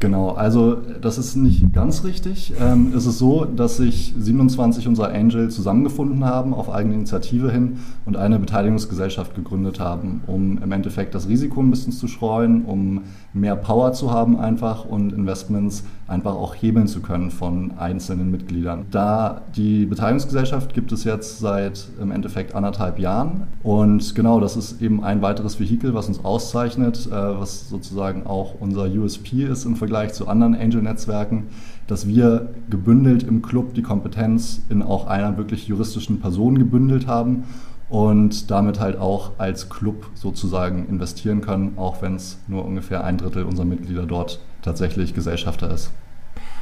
Genau, 0.00 0.30
also 0.30 0.78
das 1.02 1.18
ist 1.18 1.36
nicht 1.36 1.74
ganz 1.74 2.04
richtig. 2.04 2.54
Ähm, 2.58 2.94
es 2.96 3.04
ist 3.04 3.18
so, 3.18 3.44
dass 3.44 3.76
sich 3.76 4.14
27 4.18 4.88
unserer 4.88 5.12
Angel 5.12 5.50
zusammengefunden 5.50 6.24
haben 6.24 6.54
auf 6.54 6.72
eigene 6.72 6.94
Initiative 6.94 7.50
hin 7.52 7.80
und 8.06 8.16
eine 8.16 8.38
Beteiligungsgesellschaft 8.38 9.34
gegründet 9.34 9.78
haben, 9.78 10.22
um 10.26 10.56
im 10.56 10.72
Endeffekt 10.72 11.14
das 11.14 11.28
Risiko 11.28 11.60
ein 11.60 11.70
bisschen 11.70 11.92
zu 11.92 12.08
streuen, 12.08 12.64
um 12.64 13.02
mehr 13.34 13.56
Power 13.56 13.92
zu 13.92 14.10
haben 14.10 14.40
einfach 14.40 14.86
und 14.86 15.12
Investments 15.12 15.84
einfach 16.08 16.34
auch 16.34 16.54
hebeln 16.54 16.86
zu 16.86 17.00
können 17.00 17.30
von 17.30 17.72
einzelnen 17.78 18.30
Mitgliedern. 18.30 18.86
Da 18.90 19.42
die 19.54 19.84
Beteiligungsgesellschaft 19.84 20.72
gibt 20.72 20.92
es 20.92 21.04
jetzt 21.04 21.40
seit 21.40 21.88
im 22.00 22.10
Endeffekt 22.10 22.54
anderthalb 22.54 22.98
Jahren 22.98 23.48
und 23.62 24.14
genau, 24.14 24.40
das 24.40 24.56
ist 24.56 24.80
eben 24.80 25.04
ein 25.04 25.20
weiteres 25.20 25.60
Vehikel, 25.60 25.92
was 25.92 26.08
uns 26.08 26.24
auszeichnet, 26.24 27.06
äh, 27.06 27.10
was 27.10 27.68
sozusagen 27.68 28.26
auch 28.26 28.54
unser 28.58 28.86
USP 28.86 29.44
ist 29.44 29.66
im 29.66 29.76
Vergleich 29.76 29.89
zu 30.12 30.28
anderen 30.28 30.54
Angel-Netzwerken, 30.54 31.48
dass 31.86 32.06
wir 32.06 32.50
gebündelt 32.70 33.22
im 33.22 33.42
Club 33.42 33.74
die 33.74 33.82
Kompetenz 33.82 34.62
in 34.68 34.82
auch 34.82 35.06
einer 35.06 35.36
wirklich 35.36 35.66
juristischen 35.66 36.20
Person 36.20 36.58
gebündelt 36.58 37.06
haben 37.06 37.44
und 37.88 38.50
damit 38.50 38.78
halt 38.78 38.96
auch 38.98 39.32
als 39.38 39.68
Club 39.68 40.06
sozusagen 40.14 40.86
investieren 40.88 41.40
können, 41.40 41.72
auch 41.76 42.00
wenn 42.00 42.14
es 42.14 42.38
nur 42.46 42.64
ungefähr 42.64 43.04
ein 43.04 43.18
Drittel 43.18 43.44
unserer 43.44 43.66
Mitglieder 43.66 44.06
dort 44.06 44.40
tatsächlich 44.62 45.12
Gesellschafter 45.12 45.72
ist. 45.72 45.90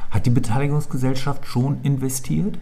Hat 0.09 0.25
die 0.25 0.31
Beteiligungsgesellschaft 0.31 1.45
schon 1.45 1.77
investiert? 1.83 2.57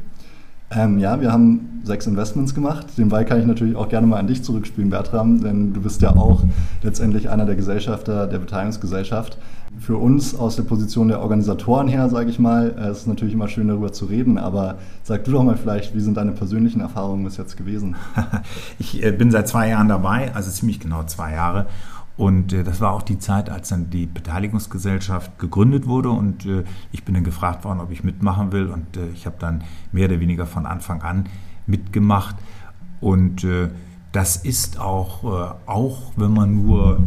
Ähm, 0.69 0.99
ja, 0.99 1.21
wir 1.21 1.31
haben 1.31 1.81
sechs 1.83 2.07
Investments 2.07 2.53
gemacht. 2.53 2.97
Den 2.97 3.07
Ball 3.07 3.23
kann 3.23 3.39
ich 3.39 3.45
natürlich 3.45 3.77
auch 3.77 3.87
gerne 3.87 4.05
mal 4.05 4.19
an 4.19 4.27
dich 4.27 4.43
zurückspielen, 4.43 4.89
Bertram, 4.89 5.41
denn 5.41 5.73
du 5.73 5.81
bist 5.81 6.01
ja 6.01 6.13
auch 6.13 6.43
letztendlich 6.83 7.29
einer 7.29 7.45
der 7.45 7.55
Gesellschafter 7.55 8.27
der 8.27 8.39
Beteiligungsgesellschaft. 8.39 9.37
Für 9.79 9.97
uns 9.97 10.33
aus 10.33 10.55
der 10.55 10.63
Position 10.63 11.07
der 11.07 11.21
Organisatoren 11.21 11.87
her, 11.87 12.09
sage 12.09 12.29
ich 12.29 12.39
mal, 12.39 12.75
äh, 12.77 12.91
ist 12.91 12.99
es 12.99 13.07
natürlich 13.07 13.33
immer 13.33 13.47
schön 13.47 13.67
darüber 13.67 13.91
zu 13.91 14.05
reden, 14.05 14.37
aber 14.37 14.77
sag 15.03 15.23
du 15.25 15.31
doch 15.31 15.43
mal 15.43 15.57
vielleicht, 15.57 15.93
wie 15.93 15.99
sind 15.99 16.17
deine 16.17 16.31
persönlichen 16.31 16.81
Erfahrungen 16.81 17.23
bis 17.23 17.37
jetzt 17.37 17.57
gewesen? 17.57 17.95
ich 18.79 19.03
äh, 19.03 19.11
bin 19.11 19.29
seit 19.29 19.47
zwei 19.47 19.69
Jahren 19.69 19.87
dabei, 19.87 20.33
also 20.33 20.49
ziemlich 20.49 20.79
genau 20.79 21.03
zwei 21.03 21.33
Jahre. 21.33 21.67
Und 22.15 22.53
äh, 22.53 22.63
das 22.63 22.81
war 22.81 22.93
auch 22.93 23.03
die 23.03 23.19
Zeit, 23.19 23.49
als 23.49 23.69
dann 23.69 23.89
die 23.89 24.07
Beteiligungsgesellschaft 24.07 25.37
gegründet 25.37 25.85
wurde 25.85 26.09
und 26.09 26.47
ich 26.91 27.03
bin 27.03 27.13
dann 27.13 27.23
gefragt 27.23 27.63
worden, 27.63 27.79
ob 27.79 27.91
ich 27.91 28.03
mitmachen 28.03 28.51
will. 28.51 28.67
Und 28.67 28.85
ich 29.13 29.25
habe 29.25 29.35
dann 29.39 29.63
mehr 29.91 30.07
oder 30.07 30.19
weniger 30.19 30.45
von 30.47 30.65
Anfang 30.65 31.01
an 31.03 31.25
mitgemacht. 31.67 32.35
Und 32.99 33.45
das 34.11 34.37
ist 34.37 34.79
auch, 34.79 35.23
auch 35.67 36.11
wenn 36.15 36.33
man 36.33 36.55
nur 36.55 37.01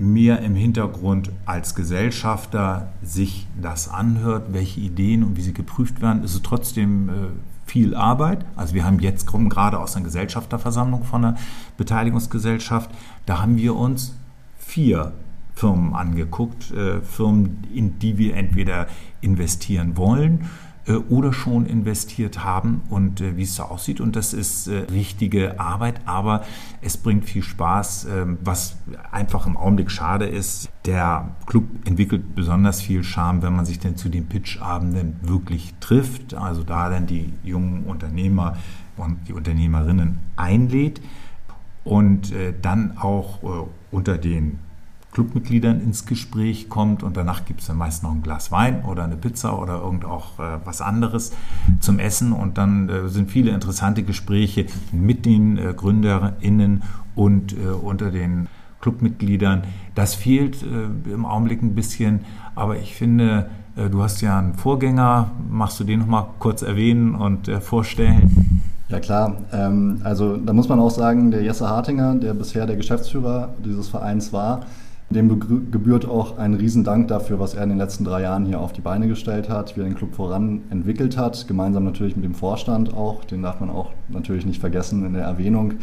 mehr 0.00 0.40
im 0.40 0.54
Hintergrund 0.54 1.30
als 1.46 1.74
Gesellschafter 1.74 2.92
sich 3.02 3.46
das 3.60 3.88
anhört, 3.88 4.52
welche 4.52 4.80
Ideen 4.80 5.22
und 5.22 5.36
wie 5.36 5.42
sie 5.42 5.54
geprüft 5.54 6.00
werden, 6.00 6.24
ist 6.24 6.34
es 6.34 6.42
trotzdem 6.42 7.08
äh, 7.08 7.12
viel 7.66 7.94
Arbeit. 7.94 8.44
Also 8.56 8.74
wir 8.74 8.84
haben 8.84 8.98
jetzt 8.98 9.26
kommen 9.26 9.48
gerade 9.48 9.78
aus 9.78 9.94
einer 9.94 10.04
Gesellschafterversammlung 10.04 11.04
von 11.04 11.24
einer 11.24 11.36
Beteiligungsgesellschaft. 11.76 12.90
Da 13.26 13.40
haben 13.42 13.56
wir 13.56 13.76
uns 13.76 14.16
vier 14.58 15.12
Firmen 15.54 15.94
angeguckt, 15.94 16.70
äh, 16.72 17.00
Firmen, 17.02 17.64
in 17.74 17.98
die 17.98 18.18
wir 18.18 18.34
entweder 18.36 18.86
investieren 19.20 19.96
wollen 19.96 20.48
oder 21.08 21.32
schon 21.32 21.66
investiert 21.66 22.42
haben 22.44 22.82
und 22.88 23.20
äh, 23.20 23.36
wie 23.36 23.42
es 23.42 23.54
so 23.54 23.64
aussieht. 23.64 24.00
Und 24.00 24.16
das 24.16 24.32
ist 24.32 24.66
äh, 24.66 24.78
richtige 24.90 25.60
Arbeit, 25.60 26.00
aber 26.06 26.44
es 26.80 26.96
bringt 26.96 27.24
viel 27.24 27.42
Spaß, 27.42 28.06
ähm, 28.10 28.38
was 28.42 28.76
einfach 29.12 29.46
im 29.46 29.56
Augenblick 29.56 29.90
schade 29.90 30.26
ist. 30.26 30.70
Der 30.86 31.28
Club 31.46 31.64
entwickelt 31.84 32.34
besonders 32.34 32.80
viel 32.80 33.04
Charme, 33.04 33.42
wenn 33.42 33.54
man 33.54 33.66
sich 33.66 33.78
denn 33.78 33.96
zu 33.96 34.08
den 34.08 34.26
Pitchabenden 34.26 35.16
wirklich 35.22 35.74
trifft, 35.80 36.34
also 36.34 36.64
da 36.64 36.88
dann 36.88 37.06
die 37.06 37.32
jungen 37.44 37.84
Unternehmer 37.84 38.56
und 38.96 39.28
die 39.28 39.32
Unternehmerinnen 39.32 40.18
einlädt 40.36 41.00
und 41.84 42.32
äh, 42.32 42.54
dann 42.60 42.98
auch 42.98 43.42
äh, 43.42 43.66
unter 43.90 44.18
den 44.18 44.58
Clubmitgliedern 45.12 45.80
ins 45.80 46.06
Gespräch 46.06 46.68
kommt 46.68 47.02
und 47.02 47.16
danach 47.16 47.44
gibt 47.44 47.60
es 47.60 47.66
dann 47.66 47.76
meist 47.76 48.02
noch 48.02 48.12
ein 48.12 48.22
Glas 48.22 48.52
Wein 48.52 48.84
oder 48.84 49.04
eine 49.04 49.16
Pizza 49.16 49.58
oder 49.58 49.80
irgend 49.80 50.04
auch 50.04 50.38
äh, 50.38 50.58
was 50.64 50.80
anderes 50.80 51.32
zum 51.80 51.98
Essen 51.98 52.32
und 52.32 52.58
dann 52.58 52.88
äh, 52.88 53.08
sind 53.08 53.30
viele 53.30 53.50
interessante 53.50 54.04
Gespräche 54.04 54.66
mit 54.92 55.26
den 55.26 55.58
äh, 55.58 55.74
GründerInnen 55.76 56.84
und 57.16 57.52
äh, 57.52 57.70
unter 57.70 58.10
den 58.10 58.46
Clubmitgliedern. 58.80 59.64
Das 59.94 60.14
fehlt 60.14 60.62
äh, 60.62 61.12
im 61.12 61.26
Augenblick 61.26 61.62
ein 61.62 61.74
bisschen, 61.74 62.20
aber 62.54 62.78
ich 62.78 62.94
finde, 62.94 63.50
äh, 63.74 63.90
du 63.90 64.02
hast 64.02 64.20
ja 64.20 64.38
einen 64.38 64.54
Vorgänger, 64.54 65.32
machst 65.50 65.80
du 65.80 65.84
den 65.84 66.00
nochmal 66.00 66.26
kurz 66.38 66.62
erwähnen 66.62 67.16
und 67.16 67.50
vorstellen? 67.60 68.62
Ja 68.88 68.98
klar, 68.98 69.36
ähm, 69.52 70.00
also 70.02 70.36
da 70.36 70.52
muss 70.52 70.68
man 70.68 70.80
auch 70.80 70.90
sagen, 70.90 71.30
der 71.30 71.42
Jesse 71.42 71.68
Hartinger, 71.68 72.16
der 72.16 72.34
bisher 72.34 72.66
der 72.66 72.76
Geschäftsführer 72.76 73.50
dieses 73.64 73.88
Vereins 73.88 74.32
war, 74.32 74.62
dem 75.10 75.40
gebührt 75.70 76.08
auch 76.08 76.38
ein 76.38 76.54
Riesendank 76.54 77.08
dafür, 77.08 77.40
was 77.40 77.54
er 77.54 77.64
in 77.64 77.70
den 77.70 77.78
letzten 77.78 78.04
drei 78.04 78.22
Jahren 78.22 78.46
hier 78.46 78.60
auf 78.60 78.72
die 78.72 78.80
Beine 78.80 79.08
gestellt 79.08 79.48
hat, 79.48 79.76
wie 79.76 79.80
er 79.80 79.84
den 79.84 79.96
Club 79.96 80.14
voran 80.14 80.62
entwickelt 80.70 81.16
hat, 81.16 81.48
gemeinsam 81.48 81.84
natürlich 81.84 82.14
mit 82.14 82.24
dem 82.24 82.34
Vorstand 82.34 82.94
auch, 82.94 83.24
den 83.24 83.42
darf 83.42 83.58
man 83.58 83.70
auch 83.70 83.90
natürlich 84.08 84.46
nicht 84.46 84.60
vergessen 84.60 85.04
in 85.04 85.14
der 85.14 85.24
Erwähnung. 85.24 85.74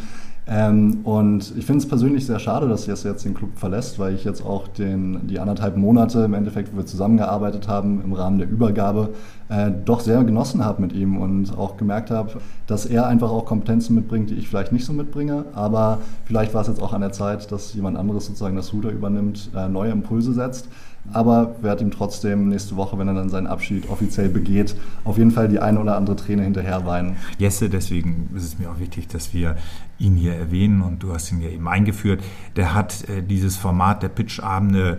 Ähm, 0.50 1.00
und 1.04 1.52
ich 1.58 1.66
finde 1.66 1.82
es 1.82 1.88
persönlich 1.88 2.24
sehr 2.24 2.38
schade, 2.38 2.68
dass 2.68 2.86
Jesse 2.86 3.08
jetzt 3.08 3.24
den 3.24 3.34
Club 3.34 3.50
verlässt, 3.56 3.98
weil 3.98 4.14
ich 4.14 4.24
jetzt 4.24 4.42
auch 4.42 4.66
den, 4.66 5.26
die 5.26 5.38
anderthalb 5.40 5.76
Monate 5.76 6.20
im 6.20 6.32
Endeffekt, 6.32 6.72
wo 6.72 6.78
wir 6.78 6.86
zusammengearbeitet 6.86 7.68
haben 7.68 8.02
im 8.02 8.14
Rahmen 8.14 8.38
der 8.38 8.48
Übergabe, 8.48 9.10
äh, 9.50 9.70
doch 9.84 10.00
sehr 10.00 10.24
genossen 10.24 10.64
habe 10.64 10.80
mit 10.80 10.94
ihm 10.94 11.18
und 11.18 11.56
auch 11.58 11.76
gemerkt 11.76 12.10
habe, 12.10 12.40
dass 12.66 12.86
er 12.86 13.06
einfach 13.06 13.30
auch 13.30 13.44
Kompetenzen 13.44 13.94
mitbringt, 13.94 14.30
die 14.30 14.36
ich 14.36 14.48
vielleicht 14.48 14.72
nicht 14.72 14.86
so 14.86 14.94
mitbringe. 14.94 15.44
Aber 15.52 15.98
vielleicht 16.24 16.54
war 16.54 16.62
es 16.62 16.68
jetzt 16.68 16.82
auch 16.82 16.94
an 16.94 17.02
der 17.02 17.12
Zeit, 17.12 17.52
dass 17.52 17.74
jemand 17.74 17.98
anderes 17.98 18.24
sozusagen 18.24 18.56
das 18.56 18.72
Ruder 18.72 18.90
übernimmt, 18.90 19.50
äh, 19.54 19.68
neue 19.68 19.90
Impulse 19.90 20.32
setzt 20.32 20.68
aber 21.12 21.56
werde 21.62 21.84
ihm 21.84 21.90
trotzdem 21.90 22.48
nächste 22.48 22.76
Woche, 22.76 22.98
wenn 22.98 23.08
er 23.08 23.14
dann 23.14 23.30
seinen 23.30 23.46
Abschied 23.46 23.88
offiziell 23.88 24.28
begeht, 24.28 24.74
auf 25.04 25.18
jeden 25.18 25.30
Fall 25.30 25.48
die 25.48 25.60
eine 25.60 25.80
oder 25.80 25.96
andere 25.96 26.16
Träne 26.16 26.42
hinterher 26.42 26.86
weinen. 26.86 27.16
Jesse, 27.38 27.68
deswegen 27.68 28.30
ist 28.34 28.44
es 28.44 28.58
mir 28.58 28.70
auch 28.70 28.78
wichtig, 28.78 29.08
dass 29.08 29.32
wir 29.32 29.56
ihn 29.98 30.16
hier 30.16 30.34
erwähnen 30.34 30.82
und 30.82 31.02
du 31.02 31.12
hast 31.12 31.32
ihn 31.32 31.40
ja 31.40 31.48
eben 31.48 31.66
eingeführt. 31.68 32.22
Der 32.56 32.74
hat 32.74 33.08
äh, 33.08 33.22
dieses 33.22 33.56
Format 33.56 34.02
der 34.02 34.08
Pitchabende 34.08 34.98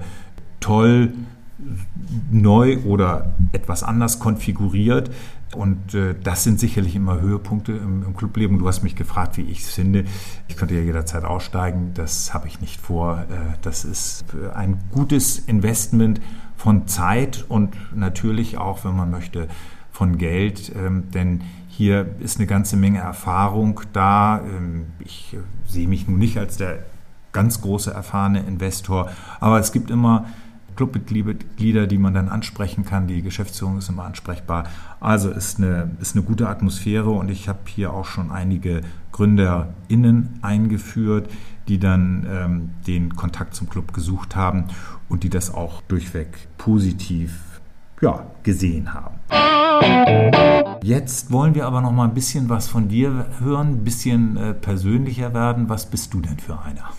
toll 0.59 1.13
neu 2.31 2.79
oder 2.85 3.33
etwas 3.51 3.83
anders 3.83 4.19
konfiguriert. 4.19 5.11
Und 5.55 5.95
äh, 5.95 6.15
das 6.21 6.43
sind 6.43 6.59
sicherlich 6.59 6.95
immer 6.95 7.21
Höhepunkte 7.21 7.71
im, 7.71 8.03
im, 8.03 8.15
Clubleben. 8.15 8.59
Du 8.59 8.67
hast 8.67 8.83
mich 8.83 8.95
gefragt, 8.95 9.37
wie 9.37 9.43
ich 9.43 9.61
es 9.61 9.69
finde. 9.69 10.05
Ich 10.47 10.57
könnte 10.57 10.75
ja 10.75 10.81
jederzeit 10.81 11.23
aussteigen. 11.23 11.91
Das 11.95 12.33
habe 12.33 12.47
ich 12.47 12.61
nicht 12.61 12.79
vor. 12.79 13.25
Äh, 13.29 13.57
das 13.61 13.83
ist 13.83 14.25
ein 14.53 14.79
gutes 14.91 15.39
Investment 15.39 16.21
von 16.55 16.87
Zeit 16.87 17.45
und 17.47 17.75
natürlich 17.95 18.57
auch, 18.57 18.85
wenn 18.85 18.95
man 18.95 19.09
möchte, 19.09 19.47
von 19.91 20.17
Geld. 20.17 20.71
Ähm, 20.75 21.09
denn 21.11 21.41
hier 21.67 22.15
ist 22.19 22.37
eine 22.37 22.45
ganze 22.47 22.77
Menge 22.77 22.99
Erfahrung 22.99 23.81
da. 23.93 24.41
Ähm, 24.41 24.87
ich 24.99 25.33
äh, 25.33 25.37
sehe 25.65 25.87
mich 25.87 26.07
nun 26.07 26.19
nicht 26.19 26.37
als 26.37 26.57
der 26.57 26.79
ganz 27.31 27.61
große 27.61 27.91
erfahrene 27.91 28.41
Investor, 28.41 29.09
aber 29.39 29.59
es 29.59 29.71
gibt 29.71 29.89
immer 29.91 30.25
Clubmitglieder, 30.79 31.87
die 31.87 31.97
man 31.97 32.13
dann 32.13 32.29
ansprechen 32.29 32.85
kann. 32.85 33.07
Die 33.07 33.21
Geschäftsführung 33.21 33.79
ist 33.79 33.89
immer 33.89 34.05
ansprechbar. 34.05 34.63
Also 35.01 35.29
ist 35.29 35.57
eine, 35.57 35.91
ist 35.99 36.15
eine 36.15 36.23
gute 36.23 36.47
Atmosphäre 36.47 37.09
und 37.09 37.29
ich 37.29 37.49
habe 37.49 37.59
hier 37.65 37.91
auch 37.91 38.05
schon 38.05 38.31
einige 38.31 38.79
GründerInnen 39.11 40.39
eingeführt, 40.41 41.29
die 41.67 41.79
dann 41.79 42.25
ähm, 42.31 42.69
den 42.87 43.13
Kontakt 43.17 43.55
zum 43.55 43.69
Club 43.69 43.91
gesucht 43.93 44.37
haben 44.37 44.69
und 45.09 45.23
die 45.23 45.29
das 45.29 45.53
auch 45.53 45.81
durchweg 45.81 46.47
positiv 46.57 47.59
ja, 47.99 48.25
gesehen 48.43 48.93
haben. 48.93 49.15
Jetzt 50.81 51.29
wollen 51.29 51.55
wir 51.55 51.65
aber 51.65 51.81
noch 51.81 51.91
mal 51.91 52.05
ein 52.05 52.13
bisschen 52.13 52.47
was 52.47 52.69
von 52.69 52.87
dir 52.87 53.25
hören, 53.39 53.67
ein 53.67 53.83
bisschen 53.83 54.37
äh, 54.37 54.53
persönlicher 54.53 55.33
werden. 55.33 55.67
Was 55.67 55.87
bist 55.87 56.13
du 56.13 56.21
denn 56.21 56.39
für 56.39 56.57
einer? 56.57 56.89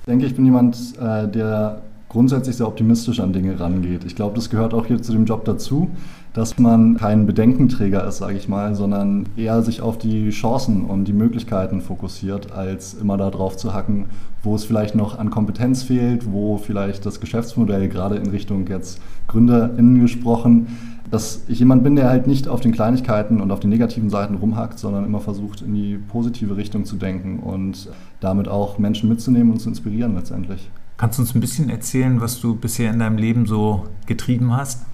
Ich 0.00 0.06
denke, 0.06 0.26
ich 0.26 0.36
bin 0.36 0.44
jemand, 0.44 0.76
äh, 0.98 1.26
der 1.26 1.80
grundsätzlich 2.16 2.56
sehr 2.56 2.66
optimistisch 2.66 3.20
an 3.20 3.34
Dinge 3.34 3.60
rangeht. 3.60 4.06
Ich 4.06 4.16
glaube, 4.16 4.36
das 4.36 4.48
gehört 4.48 4.72
auch 4.72 4.86
hier 4.86 5.02
zu 5.02 5.12
dem 5.12 5.26
Job 5.26 5.44
dazu, 5.44 5.90
dass 6.32 6.58
man 6.58 6.96
kein 6.96 7.26
Bedenkenträger 7.26 8.06
ist, 8.06 8.16
sage 8.16 8.38
ich 8.38 8.48
mal, 8.48 8.74
sondern 8.74 9.26
eher 9.36 9.60
sich 9.60 9.82
auf 9.82 9.98
die 9.98 10.30
Chancen 10.30 10.86
und 10.86 11.04
die 11.04 11.12
Möglichkeiten 11.12 11.82
fokussiert, 11.82 12.52
als 12.52 12.94
immer 12.94 13.18
darauf 13.18 13.58
zu 13.58 13.74
hacken, 13.74 14.06
wo 14.42 14.54
es 14.54 14.64
vielleicht 14.64 14.94
noch 14.94 15.18
an 15.18 15.28
Kompetenz 15.28 15.82
fehlt, 15.82 16.32
wo 16.32 16.56
vielleicht 16.56 17.04
das 17.04 17.20
Geschäftsmodell 17.20 17.86
gerade 17.90 18.16
in 18.16 18.30
Richtung 18.30 18.66
jetzt 18.66 18.98
GründerInnen 19.28 20.00
gesprochen, 20.00 20.68
dass 21.10 21.42
ich 21.48 21.58
jemand 21.58 21.84
bin, 21.84 21.96
der 21.96 22.08
halt 22.08 22.26
nicht 22.26 22.48
auf 22.48 22.60
den 22.62 22.72
Kleinigkeiten 22.72 23.42
und 23.42 23.50
auf 23.50 23.60
den 23.60 23.68
negativen 23.68 24.08
Seiten 24.08 24.36
rumhackt, 24.36 24.78
sondern 24.78 25.04
immer 25.04 25.20
versucht, 25.20 25.60
in 25.60 25.74
die 25.74 25.98
positive 25.98 26.56
Richtung 26.56 26.86
zu 26.86 26.96
denken 26.96 27.40
und 27.40 27.90
damit 28.20 28.48
auch 28.48 28.78
Menschen 28.78 29.10
mitzunehmen 29.10 29.52
und 29.52 29.58
zu 29.58 29.68
inspirieren 29.68 30.14
letztendlich. 30.14 30.70
Kannst 30.96 31.18
du 31.18 31.22
uns 31.22 31.34
ein 31.34 31.40
bisschen 31.40 31.68
erzählen, 31.68 32.20
was 32.20 32.40
du 32.40 32.54
bisher 32.54 32.90
in 32.90 33.00
deinem 33.00 33.18
Leben 33.18 33.46
so 33.46 33.86
getrieben 34.06 34.56
hast? 34.56 34.86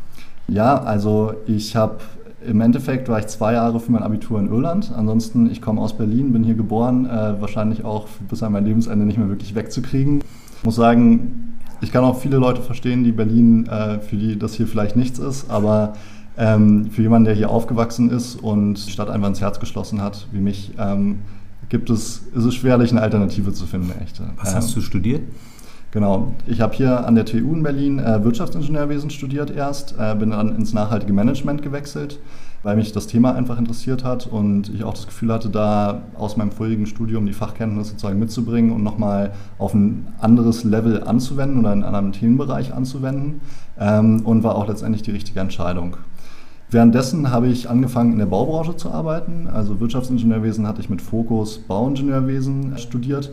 Ja, 0.49 0.83
also 0.83 1.35
ich 1.47 1.77
habe 1.77 1.99
im 2.45 2.61
Endeffekt 2.61 3.09
war 3.09 3.21
ich 3.21 3.29
zwei 3.29 3.53
Jahre 3.53 3.79
für 3.79 3.93
mein 3.93 4.03
Abitur 4.03 4.41
in 4.41 4.49
Irland. 4.49 4.93
Ansonsten, 4.93 5.49
ich 5.49 5.63
komme 5.63 5.81
aus 5.81 5.97
Berlin, 5.97 6.33
bin 6.33 6.43
hier 6.43 6.57
geboren, 6.57 7.07
äh, 7.07 7.41
wahrscheinlich 7.41 7.85
auch 7.85 8.09
bis 8.29 8.43
an 8.43 8.51
mein 8.51 8.65
Lebensende 8.65 9.07
nicht 9.07 9.17
mehr 9.17 9.29
wirklich 9.29 9.55
wegzukriegen. 9.55 10.25
Ich 10.59 10.65
muss 10.65 10.75
sagen, 10.75 11.55
ich 11.81 11.93
kann 11.93 12.03
auch 12.03 12.19
viele 12.19 12.39
Leute 12.39 12.61
verstehen, 12.63 13.05
die 13.05 13.13
Berlin, 13.13 13.67
äh, 13.67 14.01
für 14.01 14.17
die 14.17 14.37
das 14.37 14.55
hier 14.55 14.67
vielleicht 14.67 14.97
nichts 14.97 15.21
ist, 15.21 15.51
aber 15.51 15.95
ähm, 16.37 16.91
für 16.91 17.03
jemanden, 17.03 17.27
der 17.27 17.35
hier 17.35 17.51
aufgewachsen 17.51 18.11
ist 18.11 18.37
und 18.37 18.75
die 18.87 18.91
Stadt 18.91 19.09
einfach 19.09 19.29
ins 19.29 19.41
Herz 19.41 19.61
geschlossen 19.61 20.01
hat, 20.01 20.27
wie 20.33 20.41
mich, 20.41 20.73
ähm, 20.79 21.21
gibt 21.69 21.91
es, 21.91 22.25
ist 22.35 22.45
es 22.45 22.55
schwerlich, 22.55 22.91
eine 22.91 23.03
Alternative 23.03 23.53
zu 23.53 23.67
finden, 23.67 23.93
eine 23.93 24.01
echte. 24.01 24.25
Was 24.37 24.55
hast 24.55 24.71
ähm, 24.71 24.75
du 24.75 24.81
studiert? 24.81 25.23
Genau, 25.93 26.33
ich 26.47 26.63
habe 26.63 26.73
hier 26.73 27.07
an 27.07 27.17
der 27.17 27.27
TU 27.27 27.53
in 27.53 27.63
Berlin 27.63 27.99
äh, 27.99 28.25
Wirtschaftsingenieurwesen 28.25 29.11
studiert 29.11 29.51
erst, 29.51 29.95
äh, 29.99 30.15
bin 30.15 30.31
dann 30.31 30.57
ins 30.57 30.73
nachhaltige 30.73 31.13
Management 31.13 31.61
gewechselt, 31.61 32.19
weil 32.63 32.77
mich 32.77 32.93
das 32.93 33.09
Thema 33.09 33.35
einfach 33.35 33.59
interessiert 33.59 34.03
hat 34.03 34.27
und 34.27 34.71
ich 34.71 34.85
auch 34.85 34.95
das 34.95 35.05
Gefühl 35.05 35.31
hatte, 35.31 35.51
da 35.51 36.01
aus 36.15 36.39
meinem 36.39 36.51
vorigen 36.51 36.87
Studium 36.87 37.27
die 37.27 37.35
Fachkenntnisse 37.35 37.91
sozusagen 37.91 38.19
mitzubringen 38.19 38.73
und 38.73 38.83
nochmal 38.83 39.33
auf 39.59 39.75
ein 39.75 40.07
anderes 40.19 40.65
Level 40.65 41.05
anzuwenden 41.05 41.59
oder 41.59 41.75
in 41.75 41.83
einem 41.83 41.95
anderen 41.95 42.13
Themenbereich 42.13 42.73
anzuwenden 42.73 43.43
ähm, 43.79 44.23
und 44.25 44.43
war 44.43 44.57
auch 44.57 44.69
letztendlich 44.69 45.03
die 45.03 45.11
richtige 45.11 45.41
Entscheidung. 45.41 45.99
Währenddessen 46.71 47.31
habe 47.31 47.49
ich 47.49 47.69
angefangen 47.69 48.15
in 48.15 48.19
der 48.19 48.25
Baubranche 48.25 48.77
zu 48.77 48.91
arbeiten, 48.91 49.47
also 49.53 49.79
Wirtschaftsingenieurwesen 49.79 50.67
hatte 50.67 50.81
ich 50.81 50.89
mit 50.89 51.03
Fokus 51.03 51.59
Bauingenieurwesen 51.59 52.79
studiert 52.79 53.31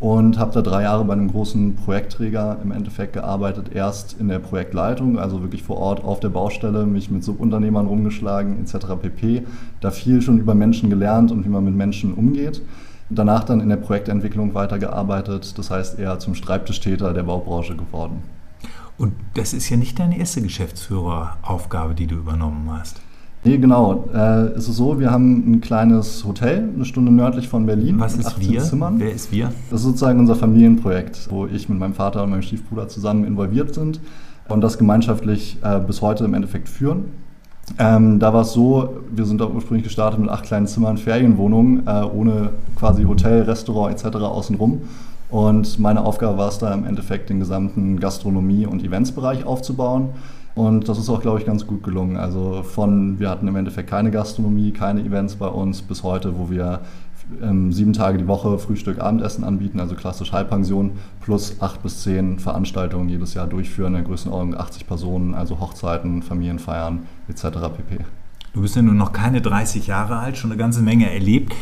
und 0.00 0.38
habe 0.38 0.52
da 0.52 0.62
drei 0.62 0.82
Jahre 0.82 1.04
bei 1.04 1.12
einem 1.12 1.30
großen 1.30 1.76
Projektträger 1.76 2.58
im 2.64 2.72
Endeffekt 2.72 3.12
gearbeitet. 3.12 3.72
Erst 3.74 4.16
in 4.18 4.28
der 4.28 4.38
Projektleitung, 4.38 5.18
also 5.18 5.42
wirklich 5.42 5.62
vor 5.62 5.76
Ort 5.76 6.02
auf 6.02 6.20
der 6.20 6.30
Baustelle, 6.30 6.86
mich 6.86 7.10
mit 7.10 7.22
Subunternehmern 7.22 7.86
rumgeschlagen 7.86 8.62
etc. 8.62 8.86
pp. 9.00 9.42
Da 9.80 9.90
viel 9.90 10.22
schon 10.22 10.38
über 10.38 10.54
Menschen 10.54 10.88
gelernt 10.88 11.30
und 11.30 11.44
wie 11.44 11.50
man 11.50 11.64
mit 11.64 11.74
Menschen 11.74 12.14
umgeht. 12.14 12.62
Danach 13.10 13.44
dann 13.44 13.60
in 13.60 13.68
der 13.68 13.76
Projektentwicklung 13.76 14.54
weitergearbeitet, 14.54 15.58
das 15.58 15.70
heißt 15.70 15.98
eher 15.98 16.18
zum 16.18 16.34
Schreibtischtäter 16.34 17.12
der 17.12 17.24
Baubranche 17.24 17.76
geworden. 17.76 18.22
Und 18.96 19.12
das 19.34 19.52
ist 19.52 19.68
ja 19.68 19.76
nicht 19.76 19.98
deine 19.98 20.18
erste 20.18 20.40
Geschäftsführeraufgabe, 20.40 21.94
die 21.94 22.06
du 22.06 22.16
übernommen 22.16 22.70
hast. 22.70 23.00
Nee, 23.42 23.56
genau. 23.56 24.04
Äh, 24.12 24.52
es 24.56 24.68
ist 24.68 24.76
so, 24.76 25.00
wir 25.00 25.10
haben 25.10 25.50
ein 25.50 25.60
kleines 25.62 26.24
Hotel, 26.26 26.68
eine 26.74 26.84
Stunde 26.84 27.10
nördlich 27.10 27.48
von 27.48 27.64
Berlin. 27.64 27.98
Was 27.98 28.16
ist 28.16 28.38
wir? 28.38 28.60
Zimmern. 28.60 28.96
Wer 28.98 29.12
ist 29.12 29.32
wir? 29.32 29.50
Das 29.70 29.80
ist 29.80 29.86
sozusagen 29.86 30.18
unser 30.20 30.36
Familienprojekt, 30.36 31.28
wo 31.30 31.46
ich 31.46 31.68
mit 31.68 31.78
meinem 31.78 31.94
Vater 31.94 32.22
und 32.22 32.30
meinem 32.30 32.42
Stiefbruder 32.42 32.88
zusammen 32.88 33.24
involviert 33.24 33.74
sind 33.74 34.00
und 34.48 34.60
das 34.60 34.76
gemeinschaftlich 34.76 35.56
äh, 35.62 35.80
bis 35.80 36.02
heute 36.02 36.24
im 36.24 36.34
Endeffekt 36.34 36.68
führen. 36.68 37.04
Ähm, 37.78 38.18
da 38.18 38.34
war 38.34 38.42
es 38.42 38.52
so, 38.52 38.96
wir 39.10 39.24
sind 39.24 39.40
da 39.40 39.46
ursprünglich 39.46 39.84
gestartet 39.84 40.20
mit 40.20 40.28
acht 40.28 40.44
kleinen 40.44 40.66
Zimmern, 40.66 40.98
Ferienwohnungen, 40.98 41.86
äh, 41.86 42.02
ohne 42.02 42.50
quasi 42.76 43.04
Hotel, 43.04 43.42
Restaurant 43.42 43.94
etc. 43.94 44.16
außenrum. 44.16 44.82
Und 45.30 45.78
meine 45.78 46.04
Aufgabe 46.04 46.36
war 46.36 46.48
es 46.48 46.58
da 46.58 46.74
im 46.74 46.84
Endeffekt, 46.84 47.30
den 47.30 47.38
gesamten 47.38 48.00
Gastronomie- 48.00 48.66
und 48.66 48.82
Eventsbereich 48.84 49.44
aufzubauen. 49.46 50.10
Und 50.54 50.88
das 50.88 50.98
ist 50.98 51.08
auch, 51.08 51.22
glaube 51.22 51.38
ich, 51.38 51.46
ganz 51.46 51.66
gut 51.66 51.82
gelungen. 51.82 52.16
Also 52.16 52.62
von, 52.62 53.18
wir 53.20 53.30
hatten 53.30 53.46
im 53.48 53.56
Endeffekt 53.56 53.88
keine 53.88 54.10
Gastronomie, 54.10 54.72
keine 54.72 55.00
Events 55.00 55.36
bei 55.36 55.46
uns 55.46 55.82
bis 55.82 56.02
heute, 56.02 56.38
wo 56.38 56.50
wir 56.50 56.80
ähm, 57.42 57.72
sieben 57.72 57.92
Tage 57.92 58.18
die 58.18 58.26
Woche 58.26 58.58
Frühstück, 58.58 58.98
Abendessen 58.98 59.44
anbieten, 59.44 59.80
also 59.80 59.94
klassisch 59.94 60.32
Halbpension, 60.32 60.92
plus 61.20 61.60
acht 61.60 61.82
bis 61.82 62.02
zehn 62.02 62.38
Veranstaltungen 62.38 63.08
jedes 63.08 63.34
Jahr 63.34 63.46
durchführen, 63.46 63.94
in 63.94 64.00
der 64.00 64.02
Größenordnung 64.02 64.58
80 64.58 64.86
Personen, 64.86 65.34
also 65.34 65.60
Hochzeiten, 65.60 66.22
Familienfeiern 66.22 67.06
etc. 67.28 67.42
pp. 67.76 68.04
Du 68.52 68.62
bist 68.62 68.74
ja 68.74 68.82
nun 68.82 68.96
noch 68.96 69.12
keine 69.12 69.40
30 69.40 69.86
Jahre 69.86 70.18
alt, 70.18 70.36
schon 70.36 70.50
eine 70.50 70.58
ganze 70.58 70.82
Menge 70.82 71.12
erlebt. 71.12 71.54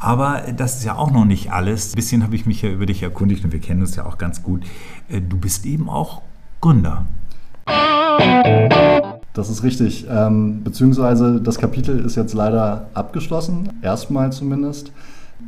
Aber 0.00 0.42
das 0.56 0.78
ist 0.78 0.84
ja 0.84 0.96
auch 0.96 1.12
noch 1.12 1.24
nicht 1.24 1.52
alles. 1.52 1.92
Ein 1.92 1.96
bisschen 1.96 2.22
habe 2.24 2.34
ich 2.34 2.44
mich 2.44 2.62
ja 2.62 2.70
über 2.70 2.86
dich 2.86 3.04
erkundigt 3.04 3.44
und 3.44 3.52
wir 3.52 3.60
kennen 3.60 3.82
uns 3.82 3.94
ja 3.94 4.04
auch 4.04 4.18
ganz 4.18 4.42
gut. 4.42 4.64
Äh, 5.08 5.20
du 5.20 5.36
bist 5.36 5.64
eben 5.64 5.88
auch 5.88 6.22
Gründer. 6.60 7.06
Das 9.34 9.48
ist 9.48 9.62
richtig. 9.62 10.06
Ähm, 10.10 10.62
beziehungsweise 10.62 11.40
das 11.40 11.58
Kapitel 11.58 11.98
ist 12.00 12.16
jetzt 12.16 12.34
leider 12.34 12.88
abgeschlossen, 12.94 13.70
erstmal 13.82 14.32
zumindest. 14.32 14.92